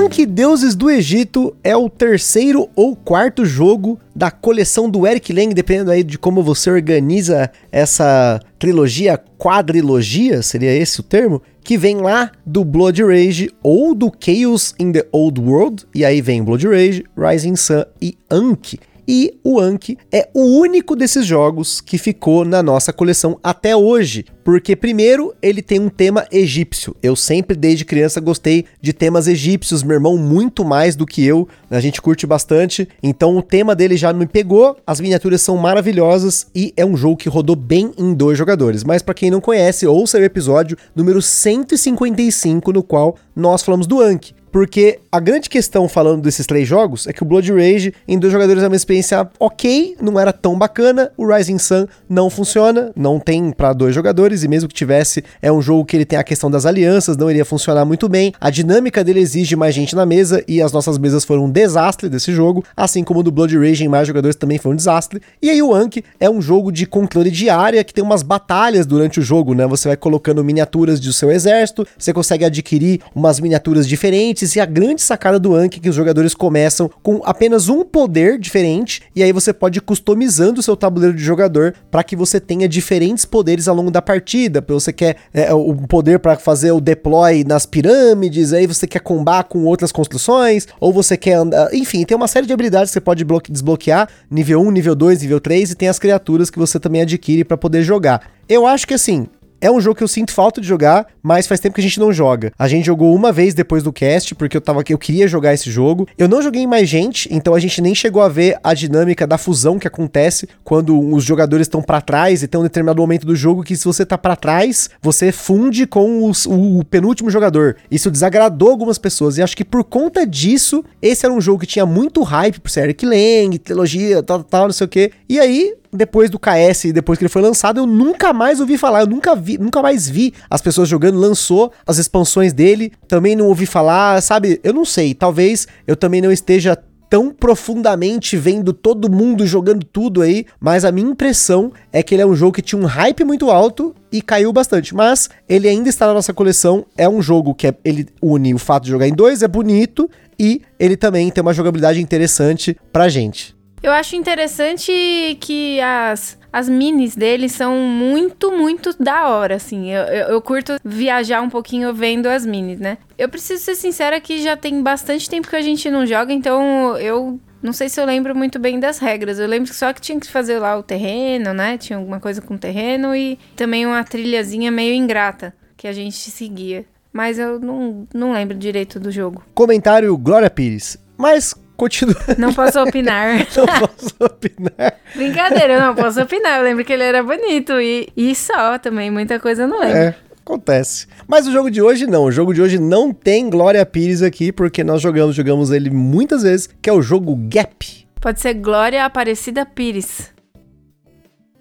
Ankh 0.08 0.24
Deuses 0.24 0.74
do 0.74 0.90
Egito 0.90 1.54
é 1.62 1.76
o 1.76 1.90
terceiro 1.90 2.70
ou 2.74 2.96
quarto 2.96 3.44
jogo 3.44 4.00
da 4.16 4.30
coleção 4.30 4.88
do 4.88 5.06
Eric 5.06 5.34
Lang, 5.34 5.52
dependendo 5.52 5.90
aí 5.90 6.02
de 6.02 6.18
como 6.18 6.42
você 6.42 6.70
organiza 6.70 7.50
essa 7.70 8.40
trilogia, 8.58 9.22
quadrilogia, 9.36 10.40
seria 10.40 10.74
esse 10.74 11.00
o 11.00 11.02
termo? 11.02 11.42
Que 11.62 11.76
vem 11.76 11.98
lá 11.98 12.32
do 12.46 12.64
Blood 12.64 13.04
Rage 13.04 13.50
ou 13.62 13.94
do 13.94 14.10
Chaos 14.18 14.74
in 14.78 14.92
the 14.92 15.06
Old 15.12 15.42
World, 15.42 15.84
e 15.94 16.06
aí 16.06 16.22
vem 16.22 16.42
Blood 16.42 16.66
Rage, 16.66 17.04
Rising 17.14 17.56
Sun 17.56 17.84
e 18.00 18.16
Ankh. 18.30 18.78
E 19.10 19.38
o 19.42 19.58
Anki 19.58 19.96
é 20.12 20.28
o 20.34 20.42
único 20.60 20.94
desses 20.94 21.24
jogos 21.24 21.80
que 21.80 21.96
ficou 21.96 22.44
na 22.44 22.62
nossa 22.62 22.92
coleção 22.92 23.38
até 23.42 23.74
hoje. 23.74 24.26
Porque, 24.44 24.76
primeiro, 24.76 25.34
ele 25.40 25.62
tem 25.62 25.80
um 25.80 25.88
tema 25.88 26.26
egípcio. 26.30 26.94
Eu 27.02 27.16
sempre, 27.16 27.56
desde 27.56 27.86
criança, 27.86 28.20
gostei 28.20 28.66
de 28.82 28.92
temas 28.92 29.26
egípcios. 29.26 29.82
Meu 29.82 29.94
irmão, 29.94 30.18
muito 30.18 30.62
mais 30.62 30.94
do 30.94 31.06
que 31.06 31.24
eu. 31.24 31.48
A 31.70 31.80
gente 31.80 32.02
curte 32.02 32.26
bastante. 32.26 32.86
Então, 33.02 33.34
o 33.34 33.42
tema 33.42 33.74
dele 33.74 33.96
já 33.96 34.12
me 34.12 34.26
pegou. 34.26 34.76
As 34.86 35.00
miniaturas 35.00 35.40
são 35.40 35.56
maravilhosas. 35.56 36.46
E 36.54 36.74
é 36.76 36.84
um 36.84 36.96
jogo 36.96 37.16
que 37.16 37.30
rodou 37.30 37.56
bem 37.56 37.92
em 37.96 38.12
dois 38.12 38.36
jogadores. 38.36 38.84
Mas, 38.84 39.00
para 39.00 39.14
quem 39.14 39.30
não 39.30 39.40
conhece, 39.40 39.86
ouça 39.86 40.18
o 40.18 40.22
episódio 40.22 40.76
número 40.94 41.22
155, 41.22 42.72
no 42.72 42.82
qual 42.82 43.16
nós 43.34 43.62
falamos 43.62 43.86
do 43.86 44.02
Anki. 44.02 44.37
Porque 44.50 44.98
a 45.10 45.20
grande 45.20 45.48
questão 45.48 45.88
falando 45.88 46.22
desses 46.22 46.46
três 46.46 46.66
jogos 46.66 47.06
é 47.06 47.12
que 47.12 47.22
o 47.22 47.26
Blood 47.26 47.52
Rage 47.52 47.92
em 48.06 48.18
dois 48.18 48.32
jogadores 48.32 48.62
é 48.62 48.66
uma 48.66 48.76
experiência 48.76 49.28
ok, 49.38 49.96
não 50.00 50.18
era 50.18 50.32
tão 50.32 50.58
bacana. 50.58 51.10
O 51.16 51.26
Rising 51.26 51.58
Sun 51.58 51.86
não 52.08 52.30
funciona, 52.30 52.92
não 52.96 53.18
tem 53.18 53.50
para 53.50 53.72
dois 53.72 53.94
jogadores 53.94 54.42
e 54.42 54.48
mesmo 54.48 54.68
que 54.68 54.74
tivesse, 54.74 55.24
é 55.42 55.52
um 55.52 55.60
jogo 55.60 55.84
que 55.84 55.96
ele 55.96 56.04
tem 56.04 56.18
a 56.18 56.24
questão 56.24 56.50
das 56.50 56.66
alianças, 56.66 57.16
não 57.16 57.30
iria 57.30 57.44
funcionar 57.44 57.84
muito 57.84 58.08
bem. 58.08 58.32
A 58.40 58.50
dinâmica 58.50 59.04
dele 59.04 59.20
exige 59.20 59.56
mais 59.56 59.74
gente 59.74 59.94
na 59.94 60.06
mesa 60.06 60.42
e 60.46 60.62
as 60.62 60.72
nossas 60.72 60.98
mesas 60.98 61.24
foram 61.24 61.44
um 61.44 61.50
desastre 61.50 62.08
desse 62.08 62.32
jogo, 62.32 62.64
assim 62.76 63.04
como 63.04 63.20
o 63.20 63.22
do 63.22 63.30
Blood 63.30 63.56
Rage 63.56 63.84
em 63.84 63.88
mais 63.88 64.06
jogadores 64.06 64.36
também 64.36 64.58
foi 64.58 64.72
um 64.72 64.76
desastre. 64.76 65.20
E 65.42 65.50
aí 65.50 65.62
o 65.62 65.74
Anki 65.74 66.04
é 66.18 66.28
um 66.30 66.40
jogo 66.40 66.72
de 66.72 66.86
controle 66.86 67.30
de 67.30 67.50
área 67.50 67.84
que 67.84 67.92
tem 67.92 68.04
umas 68.04 68.22
batalhas 68.22 68.86
durante 68.86 69.20
o 69.20 69.22
jogo, 69.22 69.54
né? 69.54 69.66
Você 69.66 69.88
vai 69.88 69.96
colocando 69.96 70.42
miniaturas 70.44 71.00
do 71.00 71.12
seu 71.12 71.30
exército, 71.30 71.86
você 71.98 72.12
consegue 72.12 72.44
adquirir 72.44 73.00
umas 73.14 73.40
miniaturas 73.40 73.86
diferentes 73.86 74.37
e 74.42 74.60
a 74.60 74.66
grande 74.66 75.02
sacada 75.02 75.38
do 75.38 75.54
Anki 75.54 75.78
é 75.78 75.82
que 75.82 75.88
os 75.88 75.94
jogadores 75.94 76.34
começam 76.34 76.90
com 77.02 77.20
apenas 77.24 77.68
um 77.68 77.84
poder 77.84 78.38
diferente 78.38 79.02
e 79.14 79.22
aí 79.22 79.32
você 79.32 79.52
pode 79.52 79.78
ir 79.78 79.82
customizando 79.82 80.60
o 80.60 80.62
seu 80.62 80.76
tabuleiro 80.76 81.16
de 81.16 81.22
jogador 81.22 81.74
para 81.90 82.02
que 82.04 82.14
você 82.14 82.40
tenha 82.40 82.68
diferentes 82.68 83.24
poderes 83.24 83.68
ao 83.68 83.74
longo 83.74 83.90
da 83.90 84.00
partida. 84.00 84.64
Você 84.68 84.92
quer 84.92 85.16
é, 85.32 85.52
o 85.52 85.74
poder 85.88 86.18
para 86.18 86.36
fazer 86.36 86.72
o 86.72 86.80
deploy 86.80 87.44
nas 87.44 87.66
pirâmides, 87.66 88.52
aí 88.52 88.66
você 88.66 88.86
quer 88.86 89.00
combar 89.00 89.44
com 89.44 89.64
outras 89.64 89.92
construções, 89.92 90.66
ou 90.80 90.92
você 90.92 91.16
quer 91.16 91.34
andar. 91.34 91.72
Enfim, 91.74 92.04
tem 92.04 92.16
uma 92.16 92.28
série 92.28 92.46
de 92.46 92.52
habilidades 92.52 92.90
que 92.90 92.94
você 92.94 93.00
pode 93.00 93.24
desbloquear: 93.50 94.08
nível 94.30 94.60
1, 94.60 94.70
nível 94.70 94.94
2, 94.94 95.22
nível 95.22 95.40
3, 95.40 95.72
e 95.72 95.74
tem 95.74 95.88
as 95.88 95.98
criaturas 95.98 96.50
que 96.50 96.58
você 96.58 96.78
também 96.78 97.02
adquire 97.02 97.44
para 97.44 97.56
poder 97.56 97.82
jogar. 97.82 98.22
Eu 98.48 98.66
acho 98.66 98.86
que 98.86 98.94
assim, 98.94 99.26
é 99.60 99.70
um 99.70 99.80
jogo 99.80 99.96
que 99.96 100.04
eu 100.04 100.08
sinto 100.08 100.32
falta 100.32 100.60
de 100.60 100.66
jogar, 100.66 101.06
mas 101.22 101.46
faz 101.46 101.60
tempo 101.60 101.74
que 101.74 101.80
a 101.80 101.84
gente 101.84 102.00
não 102.00 102.12
joga. 102.12 102.52
A 102.58 102.68
gente 102.68 102.86
jogou 102.86 103.14
uma 103.14 103.32
vez 103.32 103.54
depois 103.54 103.82
do 103.82 103.92
cast, 103.92 104.34
porque 104.34 104.56
eu 104.56 104.60
tava 104.60 104.82
eu 104.88 104.98
queria 104.98 105.28
jogar 105.28 105.52
esse 105.52 105.70
jogo. 105.70 106.06
Eu 106.16 106.28
não 106.28 106.40
joguei 106.40 106.66
mais 106.66 106.88
gente, 106.88 107.28
então 107.32 107.54
a 107.54 107.60
gente 107.60 107.82
nem 107.82 107.94
chegou 107.94 108.22
a 108.22 108.28
ver 108.28 108.58
a 108.62 108.72
dinâmica 108.72 109.26
da 109.26 109.36
fusão 109.36 109.78
que 109.78 109.86
acontece 109.86 110.48
quando 110.64 110.98
os 110.98 111.24
jogadores 111.24 111.66
estão 111.66 111.82
para 111.82 112.00
trás 112.00 112.42
e 112.42 112.48
tem 112.48 112.58
um 112.58 112.64
determinado 112.64 113.00
momento 113.00 113.26
do 113.26 113.36
jogo 113.36 113.62
que 113.62 113.76
se 113.76 113.84
você 113.84 114.06
tá 114.06 114.16
para 114.16 114.36
trás, 114.36 114.88
você 115.02 115.30
funde 115.30 115.86
com 115.86 116.24
os, 116.24 116.46
o, 116.46 116.78
o, 116.78 116.84
penúltimo 116.84 117.30
jogador. 117.30 117.76
Isso 117.90 118.10
desagradou 118.10 118.70
algumas 118.70 118.98
pessoas 118.98 119.36
e 119.36 119.42
acho 119.42 119.56
que 119.56 119.64
por 119.64 119.84
conta 119.84 120.26
disso, 120.26 120.84
esse 121.02 121.26
era 121.26 121.34
um 121.34 121.40
jogo 121.40 121.60
que 121.60 121.66
tinha 121.66 121.84
muito 121.84 122.22
hype 122.22 122.60
por 122.60 122.70
ser 122.70 122.84
Eric 122.84 123.04
Lang, 123.04 123.58
trilogia, 123.58 124.22
tal, 124.22 124.42
tal, 124.42 124.64
não 124.66 124.72
sei 124.72 124.84
o 124.86 124.88
que. 124.88 125.10
E 125.28 125.38
aí, 125.38 125.74
depois 125.92 126.30
do 126.30 126.38
KS, 126.38 126.92
depois 126.92 127.18
que 127.18 127.24
ele 127.24 127.28
foi 127.28 127.42
lançado, 127.42 127.80
eu 127.80 127.86
nunca 127.86 128.32
mais 128.32 128.60
ouvi 128.60 128.76
falar, 128.78 129.00
eu 129.00 129.06
nunca 129.06 129.34
vi, 129.34 129.58
nunca 129.58 129.82
mais 129.82 130.08
vi 130.08 130.34
as 130.48 130.60
pessoas 130.60 130.88
jogando, 130.88 131.18
lançou 131.18 131.72
as 131.86 131.98
expansões 131.98 132.52
dele, 132.52 132.92
também 133.06 133.34
não 133.34 133.46
ouvi 133.46 133.66
falar, 133.66 134.20
sabe? 134.22 134.60
Eu 134.62 134.72
não 134.72 134.84
sei, 134.84 135.14
talvez 135.14 135.66
eu 135.86 135.96
também 135.96 136.20
não 136.20 136.32
esteja 136.32 136.76
tão 137.08 137.30
profundamente 137.30 138.36
vendo 138.36 138.72
todo 138.72 139.10
mundo 139.10 139.46
jogando 139.46 139.84
tudo 139.84 140.22
aí, 140.22 140.44
mas 140.60 140.84
a 140.84 140.92
minha 140.92 141.10
impressão 141.10 141.72
é 141.92 142.02
que 142.02 142.14
ele 142.14 142.22
é 142.22 142.26
um 142.26 142.34
jogo 142.34 142.52
que 142.52 142.62
tinha 142.62 142.80
um 142.80 142.84
hype 142.84 143.24
muito 143.24 143.50
alto 143.50 143.94
e 144.12 144.20
caiu 144.20 144.52
bastante, 144.52 144.94
mas 144.94 145.28
ele 145.48 145.68
ainda 145.68 145.88
está 145.88 146.06
na 146.06 146.14
nossa 146.14 146.34
coleção, 146.34 146.84
é 146.96 147.08
um 147.08 147.22
jogo 147.22 147.54
que 147.54 147.66
é, 147.66 147.74
ele 147.84 148.06
une 148.22 148.54
o 148.54 148.58
fato 148.58 148.84
de 148.84 148.90
jogar 148.90 149.08
em 149.08 149.14
dois, 149.14 149.42
é 149.42 149.48
bonito 149.48 150.10
e 150.38 150.62
ele 150.78 150.96
também 150.96 151.30
tem 151.30 151.42
uma 151.42 151.54
jogabilidade 151.54 152.00
interessante 152.00 152.76
pra 152.92 153.08
gente. 153.08 153.57
Eu 153.82 153.92
acho 153.92 154.16
interessante 154.16 155.38
que 155.40 155.80
as, 155.80 156.38
as 156.52 156.68
minis 156.68 157.14
dele 157.14 157.48
são 157.48 157.76
muito, 157.76 158.50
muito 158.50 158.94
da 158.98 159.28
hora, 159.28 159.56
assim. 159.56 159.90
Eu, 159.90 160.02
eu, 160.04 160.26
eu, 160.28 160.42
curto 160.42 160.78
viajar 160.84 161.40
um 161.40 161.48
pouquinho 161.48 161.94
vendo 161.94 162.26
as 162.26 162.44
minis, 162.44 162.80
né? 162.80 162.98
Eu 163.16 163.28
preciso 163.28 163.62
ser 163.62 163.76
sincera 163.76 164.20
que 164.20 164.42
já 164.42 164.56
tem 164.56 164.82
bastante 164.82 165.28
tempo 165.30 165.48
que 165.48 165.56
a 165.56 165.60
gente 165.60 165.88
não 165.90 166.04
joga, 166.04 166.32
então 166.32 166.96
eu 166.98 167.38
não 167.62 167.72
sei 167.72 167.88
se 167.88 168.00
eu 168.00 168.04
lembro 168.04 168.36
muito 168.36 168.58
bem 168.58 168.78
das 168.78 168.98
regras. 168.98 169.38
Eu 169.38 169.46
lembro 169.46 169.72
só 169.72 169.92
que 169.92 170.00
tinha 170.00 170.18
que 170.18 170.30
fazer 170.30 170.58
lá 170.58 170.76
o 170.76 170.82
terreno, 170.82 171.52
né? 171.52 171.78
Tinha 171.78 171.98
alguma 171.98 172.20
coisa 172.20 172.40
com 172.40 172.56
terreno 172.56 173.14
e 173.14 173.38
também 173.56 173.86
uma 173.86 174.02
trilhazinha 174.04 174.70
meio 174.70 174.94
ingrata 174.94 175.54
que 175.76 175.86
a 175.86 175.92
gente 175.92 176.16
seguia. 176.16 176.84
Mas 177.12 177.38
eu 177.38 177.58
não, 177.58 178.06
não 178.14 178.32
lembro 178.32 178.56
direito 178.56 179.00
do 179.00 179.10
jogo. 179.10 179.42
Comentário 179.54 180.16
Glória 180.16 180.50
Pires. 180.50 180.98
Mas 181.16 181.54
continua. 181.78 182.16
Não 182.36 182.52
posso 182.52 182.78
opinar. 182.82 183.38
não 183.56 183.88
posso 183.88 184.14
opinar. 184.20 185.00
Brincadeira, 185.14 185.74
eu 185.74 185.80
não 185.80 185.94
posso 185.94 186.20
opinar. 186.20 186.58
Eu 186.58 186.64
lembro 186.64 186.84
que 186.84 186.92
ele 186.92 187.04
era 187.04 187.22
bonito 187.22 187.80
e, 187.80 188.08
e 188.14 188.34
só 188.34 188.78
também, 188.78 189.10
muita 189.10 189.40
coisa 189.40 189.62
eu 189.62 189.68
não 189.68 189.80
lembro. 189.80 189.96
É. 189.96 190.14
Acontece. 190.40 191.06
Mas 191.26 191.46
o 191.46 191.52
jogo 191.52 191.70
de 191.70 191.80
hoje 191.80 192.06
não. 192.06 192.24
O 192.24 192.32
jogo 192.32 192.52
de 192.54 192.60
hoje 192.60 192.78
não 192.78 193.12
tem 193.12 193.50
Glória 193.50 193.84
Pires 193.84 194.22
aqui, 194.22 194.50
porque 194.50 194.82
nós 194.82 195.00
jogamos, 195.00 195.36
jogamos 195.36 195.70
ele 195.70 195.90
muitas 195.90 196.42
vezes, 196.42 196.68
que 196.80 196.88
é 196.88 196.92
o 196.92 197.02
jogo 197.02 197.36
Gap. 197.36 198.06
Pode 198.20 198.40
ser 198.40 198.54
Glória 198.54 199.04
Aparecida 199.04 199.64
Pires. 199.66 200.32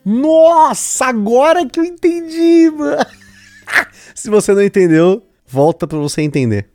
Nossa, 0.05 1.07
agora 1.07 1.65
que 1.65 1.79
eu 1.79 1.83
entendi, 1.83 2.71
mano. 2.71 3.05
Se 4.15 4.29
você 4.29 4.53
não 4.53 4.63
entendeu, 4.63 5.21
volta 5.45 5.85
para 5.85 5.97
você 5.97 6.21
entender. 6.21 6.69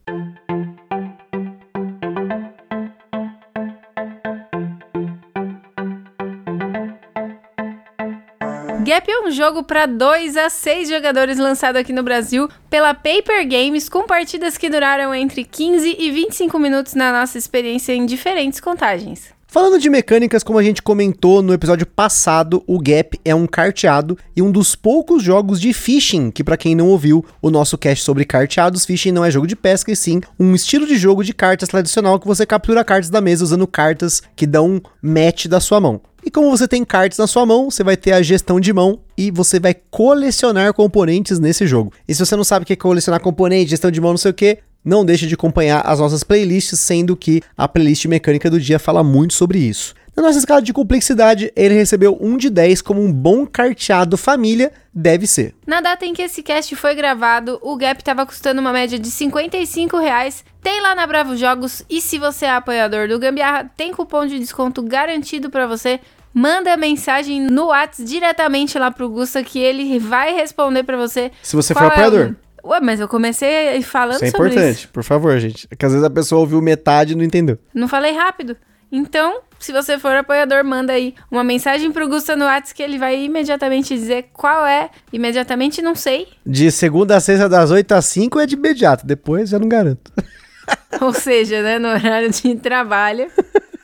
Gap 8.92 9.10
é 9.10 9.26
um 9.26 9.30
jogo 9.30 9.62
para 9.62 9.86
2 9.86 10.36
a 10.36 10.50
6 10.50 10.90
jogadores 10.90 11.38
lançado 11.38 11.76
aqui 11.76 11.94
no 11.94 12.02
Brasil 12.02 12.46
pela 12.68 12.92
Paper 12.92 13.48
Games, 13.48 13.88
com 13.88 14.06
partidas 14.06 14.58
que 14.58 14.68
duraram 14.68 15.14
entre 15.14 15.44
15 15.44 15.96
e 15.98 16.10
25 16.10 16.58
minutos 16.58 16.92
na 16.92 17.10
nossa 17.10 17.38
experiência 17.38 17.94
em 17.94 18.04
diferentes 18.04 18.60
contagens. 18.60 19.30
Falando 19.46 19.78
de 19.78 19.88
mecânicas, 19.88 20.42
como 20.42 20.58
a 20.58 20.62
gente 20.62 20.82
comentou 20.82 21.40
no 21.40 21.54
episódio 21.54 21.86
passado, 21.86 22.62
o 22.66 22.78
Gap 22.78 23.18
é 23.24 23.34
um 23.34 23.46
carteado 23.46 24.18
e 24.36 24.42
um 24.42 24.52
dos 24.52 24.76
poucos 24.76 25.22
jogos 25.22 25.58
de 25.58 25.72
fishing, 25.72 26.30
que 26.30 26.44
para 26.44 26.58
quem 26.58 26.74
não 26.74 26.88
ouviu 26.88 27.24
o 27.40 27.50
nosso 27.50 27.78
cast 27.78 28.04
sobre 28.04 28.26
carteados, 28.26 28.84
fishing 28.84 29.12
não 29.12 29.24
é 29.24 29.30
jogo 29.30 29.46
de 29.46 29.56
pesca 29.56 29.90
e 29.90 29.96
sim 29.96 30.20
um 30.38 30.54
estilo 30.54 30.86
de 30.86 30.96
jogo 30.96 31.24
de 31.24 31.32
cartas 31.32 31.70
tradicional 31.70 32.20
que 32.20 32.26
você 32.26 32.44
captura 32.44 32.84
cartas 32.84 33.08
da 33.08 33.22
mesa 33.22 33.42
usando 33.42 33.66
cartas 33.66 34.22
que 34.36 34.46
dão 34.46 34.82
match 35.02 35.46
da 35.46 35.60
sua 35.60 35.80
mão. 35.80 35.98
E 36.24 36.30
como 36.30 36.50
você 36.50 36.68
tem 36.68 36.84
cartas 36.84 37.18
na 37.18 37.26
sua 37.26 37.44
mão, 37.44 37.70
você 37.70 37.82
vai 37.82 37.96
ter 37.96 38.12
a 38.12 38.22
gestão 38.22 38.60
de 38.60 38.72
mão 38.72 39.00
e 39.18 39.30
você 39.30 39.58
vai 39.58 39.74
colecionar 39.74 40.72
componentes 40.72 41.40
nesse 41.40 41.66
jogo. 41.66 41.92
E 42.06 42.14
se 42.14 42.24
você 42.24 42.36
não 42.36 42.44
sabe 42.44 42.62
o 42.62 42.66
que 42.66 42.74
é 42.74 42.76
colecionar 42.76 43.20
componentes, 43.20 43.70
gestão 43.70 43.90
de 43.90 44.00
mão, 44.00 44.12
não 44.12 44.18
sei 44.18 44.30
o 44.30 44.34
que, 44.34 44.58
não 44.84 45.04
deixe 45.04 45.26
de 45.26 45.34
acompanhar 45.34 45.80
as 45.80 45.98
nossas 45.98 46.22
playlists, 46.22 46.78
sendo 46.78 47.16
que 47.16 47.40
a 47.56 47.66
playlist 47.66 48.06
mecânica 48.06 48.48
do 48.48 48.60
dia 48.60 48.78
fala 48.78 49.02
muito 49.02 49.34
sobre 49.34 49.58
isso. 49.58 49.94
Na 50.14 50.22
nossa 50.22 50.38
escala 50.38 50.60
de 50.60 50.74
complexidade, 50.74 51.50
ele 51.56 51.74
recebeu 51.74 52.18
1 52.20 52.36
de 52.36 52.50
10 52.50 52.82
como 52.82 53.02
um 53.02 53.10
bom 53.10 53.46
carteado 53.46 54.18
família 54.18 54.70
deve 54.92 55.26
ser. 55.26 55.54
Na 55.66 55.80
data 55.80 56.04
em 56.04 56.12
que 56.12 56.20
esse 56.20 56.42
cast 56.42 56.76
foi 56.76 56.94
gravado, 56.94 57.58
o 57.62 57.76
Gap 57.76 57.98
estava 57.98 58.26
custando 58.26 58.60
uma 58.60 58.72
média 58.72 58.98
de 58.98 59.10
55 59.10 59.96
reais. 59.96 60.44
Tem 60.62 60.82
lá 60.82 60.94
na 60.94 61.06
Bravo 61.06 61.34
Jogos 61.34 61.82
e 61.88 62.00
se 62.00 62.18
você 62.18 62.44
é 62.44 62.50
apoiador 62.50 63.08
do 63.08 63.18
Gambiarra, 63.18 63.70
tem 63.74 63.92
cupom 63.92 64.26
de 64.26 64.38
desconto 64.38 64.82
garantido 64.82 65.48
para 65.48 65.66
você. 65.66 65.98
Manda 66.34 66.76
mensagem 66.76 67.40
no 67.40 67.66
WhatsApp 67.66 68.08
diretamente 68.08 68.78
lá 68.78 68.90
pro 68.90 69.08
Gusta 69.08 69.42
que 69.42 69.58
ele 69.58 69.98
vai 69.98 70.34
responder 70.34 70.82
para 70.82 70.96
você. 70.96 71.30
Se 71.42 71.56
você 71.56 71.72
for 71.72 71.84
apoiador. 71.84 72.20
É 72.20 72.66
o... 72.66 72.68
Ué, 72.68 72.80
mas 72.80 73.00
eu 73.00 73.08
comecei 73.08 73.82
falando 73.82 74.18
sobre 74.18 74.26
isso. 74.26 74.36
É 74.36 74.38
importante, 74.38 74.76
isso. 74.76 74.88
por 74.88 75.02
favor, 75.02 75.38
gente. 75.38 75.66
Porque 75.66 75.84
às 75.84 75.92
vezes 75.92 76.06
a 76.06 76.10
pessoa 76.10 76.40
ouviu 76.40 76.60
metade 76.62 77.12
e 77.12 77.16
não 77.16 77.24
entendeu. 77.24 77.58
Não 77.74 77.88
falei 77.88 78.12
rápido. 78.12 78.56
Então, 78.90 79.40
se 79.64 79.72
você 79.72 79.98
for 79.98 80.12
apoiador, 80.14 80.64
manda 80.64 80.92
aí 80.92 81.14
uma 81.30 81.44
mensagem 81.44 81.90
pro 81.92 82.08
Gusta 82.08 82.36
no 82.36 82.44
WhatsApp 82.44 82.74
que 82.74 82.82
ele 82.82 82.98
vai 82.98 83.24
imediatamente 83.24 83.94
dizer 83.94 84.30
qual 84.32 84.66
é. 84.66 84.90
Imediatamente 85.12 85.82
não 85.82 85.94
sei. 85.94 86.28
De 86.44 86.70
segunda 86.70 87.16
a 87.16 87.20
sexta, 87.20 87.48
das 87.48 87.70
8 87.70 87.92
às 87.92 88.06
5 88.06 88.40
é 88.40 88.46
de 88.46 88.54
imediato. 88.54 89.06
Depois 89.06 89.50
já 89.50 89.58
não 89.58 89.68
garanto. 89.68 90.12
Ou 91.00 91.12
seja, 91.12 91.62
né, 91.62 91.78
no 91.78 91.88
horário 91.88 92.30
de 92.30 92.54
trabalho. 92.56 93.30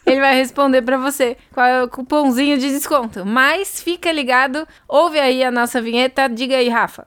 ele 0.06 0.20
vai 0.20 0.34
responder 0.36 0.82
para 0.82 0.96
você 0.96 1.36
qual 1.52 1.66
é 1.66 1.82
o 1.82 1.88
cupomzinho 1.88 2.58
de 2.58 2.70
desconto. 2.70 3.24
Mas 3.24 3.80
fica 3.80 4.10
ligado, 4.10 4.66
ouve 4.88 5.18
aí 5.18 5.44
a 5.44 5.50
nossa 5.50 5.80
vinheta, 5.80 6.28
diga 6.28 6.56
aí, 6.56 6.68
Rafa. 6.68 7.04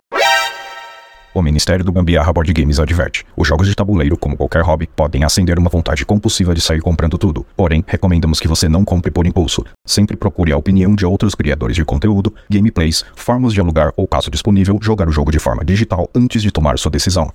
O 1.34 1.42
Ministério 1.42 1.86
do 1.86 1.94
Gambiarra 1.94 2.34
Board 2.34 2.52
Games 2.52 2.78
adverte: 2.78 3.26
os 3.38 3.48
jogos 3.48 3.66
de 3.66 3.74
tabuleiro, 3.74 4.18
como 4.18 4.36
qualquer 4.36 4.62
hobby, 4.64 4.86
podem 4.88 5.24
acender 5.24 5.58
uma 5.58 5.70
vontade 5.70 6.06
compulsiva 6.06 6.54
de 6.54 6.60
sair 6.60 6.82
comprando 6.82 7.18
tudo. 7.18 7.46
Porém, 7.56 7.84
recomendamos 7.88 8.38
que 8.40 8.50
você 8.50 8.68
não 8.68 8.84
compre 8.84 9.10
por 9.10 9.26
impulso. 9.26 9.64
Sempre 9.88 10.18
procure 10.18 10.52
a 10.52 10.58
opinião 10.58 10.94
de 10.94 11.06
outros 11.06 11.34
criadores 11.34 11.78
de 11.78 11.86
conteúdo, 11.86 12.34
gameplays, 12.50 13.06
formas 13.16 13.54
de 13.54 13.62
alugar 13.62 13.94
ou, 13.96 14.06
caso 14.06 14.30
disponível, 14.30 14.78
jogar 14.82 15.08
o 15.08 15.12
jogo 15.12 15.32
de 15.32 15.40
forma 15.40 15.64
digital 15.64 16.10
antes 16.14 16.42
de 16.42 16.52
tomar 16.52 16.78
sua 16.78 16.92
decisão. 16.92 17.32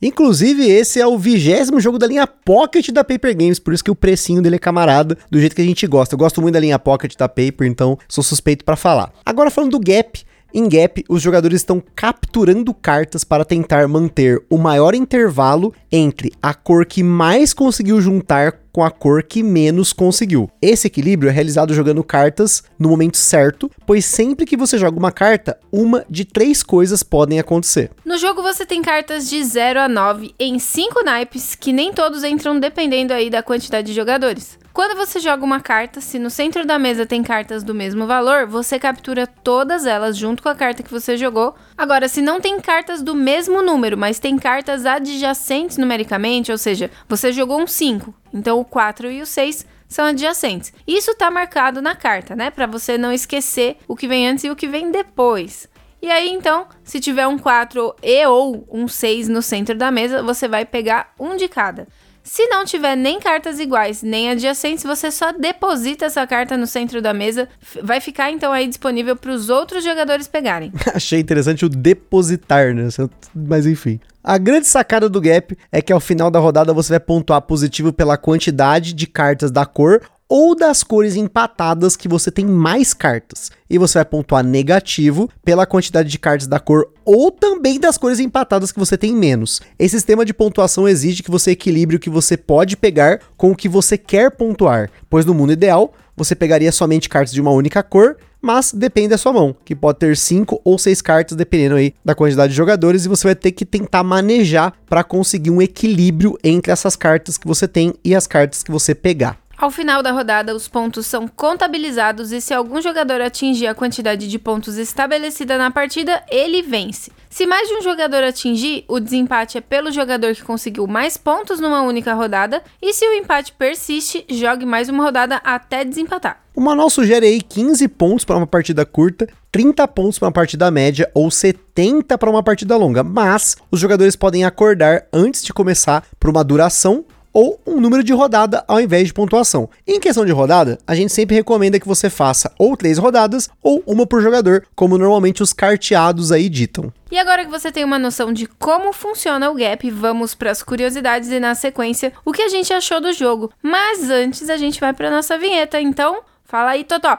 Inclusive, 0.00 0.70
esse 0.70 1.00
é 1.00 1.06
o 1.06 1.18
vigésimo 1.18 1.80
jogo 1.80 1.98
da 1.98 2.06
linha 2.06 2.26
Pocket 2.26 2.90
da 2.90 3.02
Paper 3.02 3.34
Games, 3.34 3.58
por 3.58 3.72
isso 3.72 3.82
que 3.82 3.90
o 3.90 3.94
precinho 3.94 4.42
dele 4.42 4.56
é 4.56 4.58
camarada, 4.58 5.16
do 5.30 5.40
jeito 5.40 5.56
que 5.56 5.62
a 5.62 5.64
gente 5.64 5.86
gosta. 5.86 6.14
Eu 6.14 6.18
gosto 6.18 6.40
muito 6.40 6.54
da 6.54 6.60
linha 6.60 6.78
Pocket 6.78 7.16
da 7.16 7.28
Paper, 7.28 7.66
então 7.66 7.98
sou 8.06 8.22
suspeito 8.22 8.64
para 8.64 8.76
falar. 8.76 9.10
Agora 9.24 9.50
falando 9.50 9.72
do 9.72 9.80
Gap, 9.80 10.22
em 10.56 10.70
Gap, 10.70 11.04
os 11.06 11.20
jogadores 11.20 11.60
estão 11.60 11.82
capturando 11.94 12.72
cartas 12.72 13.24
para 13.24 13.44
tentar 13.44 13.86
manter 13.86 14.42
o 14.48 14.56
maior 14.56 14.94
intervalo 14.94 15.74
entre 15.92 16.32
a 16.42 16.54
cor 16.54 16.86
que 16.86 17.02
mais 17.02 17.52
conseguiu 17.52 18.00
juntar 18.00 18.60
com 18.72 18.82
a 18.82 18.90
cor 18.90 19.22
que 19.22 19.42
menos 19.42 19.92
conseguiu. 19.92 20.50
Esse 20.60 20.86
equilíbrio 20.86 21.28
é 21.28 21.32
realizado 21.32 21.74
jogando 21.74 22.02
cartas 22.02 22.62
no 22.78 22.88
momento 22.88 23.18
certo, 23.18 23.70
pois 23.86 24.06
sempre 24.06 24.46
que 24.46 24.56
você 24.56 24.78
joga 24.78 24.98
uma 24.98 25.12
carta, 25.12 25.58
uma 25.70 26.06
de 26.08 26.24
três 26.24 26.62
coisas 26.62 27.02
podem 27.02 27.38
acontecer. 27.38 27.90
No 28.02 28.16
jogo 28.16 28.42
você 28.42 28.64
tem 28.64 28.80
cartas 28.80 29.28
de 29.28 29.44
0 29.44 29.80
a 29.80 29.88
9 29.90 30.34
em 30.38 30.58
5 30.58 31.04
naipes, 31.04 31.54
que 31.54 31.70
nem 31.70 31.92
todos 31.92 32.24
entram 32.24 32.58
dependendo 32.58 33.12
aí 33.12 33.28
da 33.28 33.42
quantidade 33.42 33.88
de 33.88 33.92
jogadores. 33.94 34.58
Quando 34.76 34.94
você 34.94 35.18
joga 35.18 35.42
uma 35.42 35.58
carta, 35.58 36.02
se 36.02 36.18
no 36.18 36.28
centro 36.28 36.66
da 36.66 36.78
mesa 36.78 37.06
tem 37.06 37.22
cartas 37.22 37.62
do 37.62 37.72
mesmo 37.72 38.06
valor, 38.06 38.46
você 38.46 38.78
captura 38.78 39.26
todas 39.26 39.86
elas 39.86 40.18
junto 40.18 40.42
com 40.42 40.50
a 40.50 40.54
carta 40.54 40.82
que 40.82 40.92
você 40.92 41.16
jogou. 41.16 41.54
Agora, 41.78 42.08
se 42.08 42.20
não 42.20 42.42
tem 42.42 42.60
cartas 42.60 43.00
do 43.00 43.14
mesmo 43.14 43.62
número, 43.62 43.96
mas 43.96 44.18
tem 44.18 44.36
cartas 44.36 44.84
adjacentes 44.84 45.78
numericamente, 45.78 46.52
ou 46.52 46.58
seja, 46.58 46.90
você 47.08 47.32
jogou 47.32 47.58
um 47.58 47.66
5, 47.66 48.12
então 48.34 48.60
o 48.60 48.66
4 48.66 49.10
e 49.10 49.22
o 49.22 49.26
6 49.26 49.64
são 49.88 50.04
adjacentes. 50.04 50.74
Isso 50.86 51.12
está 51.12 51.30
marcado 51.30 51.80
na 51.80 51.96
carta, 51.96 52.36
né? 52.36 52.50
Para 52.50 52.66
você 52.66 52.98
não 52.98 53.10
esquecer 53.14 53.78
o 53.88 53.96
que 53.96 54.06
vem 54.06 54.28
antes 54.28 54.44
e 54.44 54.50
o 54.50 54.56
que 54.56 54.68
vem 54.68 54.90
depois. 54.90 55.66
E 56.02 56.10
aí, 56.10 56.28
então, 56.28 56.66
se 56.84 57.00
tiver 57.00 57.26
um 57.26 57.38
4 57.38 57.96
e 58.02 58.26
ou 58.26 58.68
um 58.70 58.86
6 58.86 59.26
no 59.30 59.40
centro 59.40 59.74
da 59.74 59.90
mesa, 59.90 60.22
você 60.22 60.46
vai 60.46 60.66
pegar 60.66 61.14
um 61.18 61.34
de 61.34 61.48
cada. 61.48 61.88
Se 62.26 62.44
não 62.48 62.64
tiver 62.64 62.96
nem 62.96 63.20
cartas 63.20 63.60
iguais, 63.60 64.02
nem 64.02 64.28
adjacentes, 64.30 64.82
você 64.82 65.12
só 65.12 65.30
deposita 65.30 66.06
essa 66.06 66.26
carta 66.26 66.56
no 66.56 66.66
centro 66.66 67.00
da 67.00 67.14
mesa. 67.14 67.48
Vai 67.80 68.00
ficar 68.00 68.32
então 68.32 68.52
aí 68.52 68.66
disponível 68.66 69.14
para 69.14 69.30
os 69.30 69.48
outros 69.48 69.84
jogadores 69.84 70.26
pegarem. 70.26 70.72
Achei 70.92 71.20
interessante 71.20 71.64
o 71.64 71.68
depositar, 71.68 72.74
né? 72.74 72.88
Mas 73.32 73.64
enfim. 73.64 74.00
A 74.24 74.38
grande 74.38 74.66
sacada 74.66 75.08
do 75.08 75.20
Gap 75.20 75.56
é 75.70 75.80
que 75.80 75.92
ao 75.92 76.00
final 76.00 76.28
da 76.28 76.40
rodada 76.40 76.74
você 76.74 76.94
vai 76.94 77.00
pontuar 77.00 77.40
positivo 77.42 77.92
pela 77.92 78.16
quantidade 78.16 78.92
de 78.92 79.06
cartas 79.06 79.52
da 79.52 79.64
cor 79.64 80.02
ou 80.28 80.54
das 80.54 80.82
cores 80.82 81.16
empatadas 81.16 81.96
que 81.96 82.08
você 82.08 82.30
tem 82.30 82.44
mais 82.44 82.92
cartas. 82.92 83.50
E 83.68 83.78
você 83.78 83.98
vai 83.98 84.04
pontuar 84.04 84.44
negativo 84.44 85.30
pela 85.44 85.66
quantidade 85.66 86.08
de 86.08 86.18
cartas 86.18 86.46
da 86.46 86.58
cor 86.58 86.88
ou 87.04 87.30
também 87.30 87.78
das 87.78 87.96
cores 87.96 88.18
empatadas 88.18 88.72
que 88.72 88.78
você 88.78 88.96
tem 88.96 89.14
menos. 89.14 89.60
Esse 89.78 89.96
sistema 89.96 90.24
de 90.24 90.34
pontuação 90.34 90.88
exige 90.88 91.22
que 91.22 91.30
você 91.30 91.52
equilibre 91.52 91.96
o 91.96 92.00
que 92.00 92.10
você 92.10 92.36
pode 92.36 92.76
pegar 92.76 93.20
com 93.36 93.50
o 93.50 93.56
que 93.56 93.68
você 93.68 93.96
quer 93.96 94.30
pontuar, 94.30 94.90
pois 95.08 95.24
no 95.24 95.34
mundo 95.34 95.52
ideal 95.52 95.92
você 96.16 96.34
pegaria 96.34 96.72
somente 96.72 97.08
cartas 97.08 97.32
de 97.32 97.40
uma 97.40 97.50
única 97.50 97.82
cor, 97.82 98.16
mas 98.40 98.72
depende 98.72 99.08
da 99.08 99.18
sua 99.18 99.32
mão, 99.32 99.54
que 99.64 99.74
pode 99.74 99.98
ter 99.98 100.16
5 100.16 100.60
ou 100.64 100.78
6 100.78 101.02
cartas 101.02 101.36
dependendo 101.36 101.74
aí 101.74 101.94
da 102.04 102.14
quantidade 102.14 102.52
de 102.52 102.56
jogadores 102.56 103.04
e 103.04 103.08
você 103.08 103.28
vai 103.28 103.34
ter 103.34 103.52
que 103.52 103.66
tentar 103.66 104.02
manejar 104.02 104.72
para 104.88 105.04
conseguir 105.04 105.50
um 105.50 105.60
equilíbrio 105.60 106.38
entre 106.42 106.72
essas 106.72 106.96
cartas 106.96 107.36
que 107.36 107.46
você 107.46 107.68
tem 107.68 107.94
e 108.04 108.14
as 108.14 108.26
cartas 108.26 108.62
que 108.62 108.70
você 108.70 108.94
pegar. 108.94 109.45
Ao 109.58 109.70
final 109.70 110.02
da 110.02 110.12
rodada, 110.12 110.54
os 110.54 110.68
pontos 110.68 111.06
são 111.06 111.26
contabilizados 111.26 112.30
e 112.30 112.42
se 112.42 112.52
algum 112.52 112.82
jogador 112.82 113.22
atingir 113.22 113.66
a 113.66 113.74
quantidade 113.74 114.28
de 114.28 114.38
pontos 114.38 114.76
estabelecida 114.76 115.56
na 115.56 115.70
partida, 115.70 116.22
ele 116.30 116.60
vence. 116.60 117.10
Se 117.30 117.46
mais 117.46 117.66
de 117.66 117.74
um 117.74 117.82
jogador 117.82 118.22
atingir, 118.22 118.84
o 118.86 119.00
desempate 119.00 119.56
é 119.56 119.62
pelo 119.62 119.90
jogador 119.90 120.34
que 120.34 120.42
conseguiu 120.42 120.86
mais 120.86 121.16
pontos 121.16 121.58
numa 121.58 121.80
única 121.80 122.12
rodada, 122.12 122.62
e 122.82 122.92
se 122.92 123.06
o 123.08 123.14
empate 123.14 123.52
persiste, 123.52 124.26
jogue 124.28 124.66
mais 124.66 124.90
uma 124.90 125.02
rodada 125.02 125.36
até 125.36 125.84
desempatar. 125.86 126.42
O 126.54 126.60
manual 126.60 126.90
sugere 126.90 127.26
aí 127.26 127.40
15 127.40 127.88
pontos 127.88 128.24
para 128.26 128.36
uma 128.36 128.46
partida 128.46 128.84
curta, 128.84 129.26
30 129.52 129.88
pontos 129.88 130.18
para 130.18 130.26
uma 130.26 130.32
partida 130.32 130.70
média 130.70 131.10
ou 131.14 131.30
70 131.30 132.16
para 132.18 132.30
uma 132.30 132.42
partida 132.42 132.76
longa, 132.76 133.02
mas 133.02 133.56
os 133.70 133.80
jogadores 133.80 134.16
podem 134.16 134.44
acordar 134.44 135.06
antes 135.12 135.42
de 135.42 135.52
começar 135.52 136.06
por 136.20 136.28
uma 136.28 136.44
duração 136.44 137.04
ou 137.36 137.60
um 137.66 137.78
número 137.82 138.02
de 138.02 138.14
rodada 138.14 138.64
ao 138.66 138.80
invés 138.80 139.08
de 139.08 139.12
pontuação. 139.12 139.68
Em 139.86 140.00
questão 140.00 140.24
de 140.24 140.32
rodada, 140.32 140.78
a 140.86 140.94
gente 140.94 141.12
sempre 141.12 141.36
recomenda 141.36 141.78
que 141.78 141.86
você 141.86 142.08
faça 142.08 142.50
ou 142.58 142.74
três 142.78 142.96
rodadas 142.96 143.50
ou 143.62 143.82
uma 143.86 144.06
por 144.06 144.22
jogador, 144.22 144.66
como 144.74 144.96
normalmente 144.96 145.42
os 145.42 145.52
carteados 145.52 146.32
aí 146.32 146.48
ditam. 146.48 146.90
E 147.10 147.18
agora 147.18 147.44
que 147.44 147.50
você 147.50 147.70
tem 147.70 147.84
uma 147.84 147.98
noção 147.98 148.32
de 148.32 148.46
como 148.46 148.90
funciona 148.90 149.50
o 149.50 149.54
gap, 149.54 149.90
vamos 149.90 150.34
para 150.34 150.50
as 150.50 150.62
curiosidades 150.62 151.28
e 151.28 151.38
na 151.38 151.54
sequência 151.54 152.10
o 152.24 152.32
que 152.32 152.40
a 152.40 152.48
gente 152.48 152.72
achou 152.72 153.02
do 153.02 153.12
jogo. 153.12 153.52
Mas 153.62 154.08
antes 154.08 154.48
a 154.48 154.56
gente 154.56 154.80
vai 154.80 154.94
para 154.94 155.10
nossa 155.10 155.36
vinheta, 155.36 155.78
então 155.78 156.22
fala 156.42 156.70
aí, 156.70 156.84
Totó. 156.84 157.18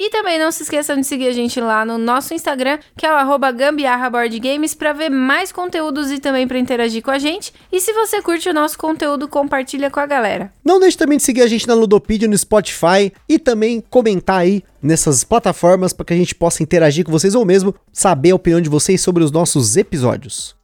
E 0.00 0.08
também 0.08 0.38
não 0.38 0.50
se 0.50 0.62
esqueçam 0.62 0.98
de 0.98 1.06
seguir 1.06 1.28
a 1.28 1.32
gente 1.32 1.60
lá 1.60 1.84
no 1.84 1.98
nosso 1.98 2.32
Instagram, 2.32 2.78
que 2.96 3.04
é 3.04 3.12
o 3.12 3.16
arroba 3.16 3.52
gambiarraboardgames, 3.52 4.74
para 4.74 4.94
ver 4.94 5.10
mais 5.10 5.52
conteúdos 5.52 6.10
e 6.10 6.18
também 6.18 6.48
para 6.48 6.58
interagir 6.58 7.02
com 7.02 7.10
a 7.10 7.18
gente. 7.18 7.52
E 7.70 7.78
se 7.82 7.92
você 7.92 8.22
curte 8.22 8.48
o 8.48 8.54
nosso 8.54 8.78
conteúdo, 8.78 9.28
compartilha 9.28 9.90
com 9.90 10.00
a 10.00 10.06
galera. 10.06 10.50
Não 10.64 10.80
deixe 10.80 10.96
também 10.96 11.18
de 11.18 11.22
seguir 11.22 11.42
a 11.42 11.46
gente 11.46 11.68
na 11.68 11.74
Ludopedia, 11.74 12.26
no 12.26 12.38
Spotify 12.38 13.12
e 13.28 13.38
também 13.38 13.84
comentar 13.90 14.38
aí 14.38 14.64
nessas 14.82 15.22
plataformas 15.22 15.92
para 15.92 16.06
que 16.06 16.14
a 16.14 16.16
gente 16.16 16.34
possa 16.34 16.62
interagir 16.62 17.04
com 17.04 17.12
vocês 17.12 17.34
ou 17.34 17.44
mesmo 17.44 17.74
saber 17.92 18.30
a 18.30 18.36
opinião 18.36 18.62
de 18.62 18.70
vocês 18.70 19.02
sobre 19.02 19.22
os 19.22 19.30
nossos 19.30 19.76
episódios. 19.76 20.56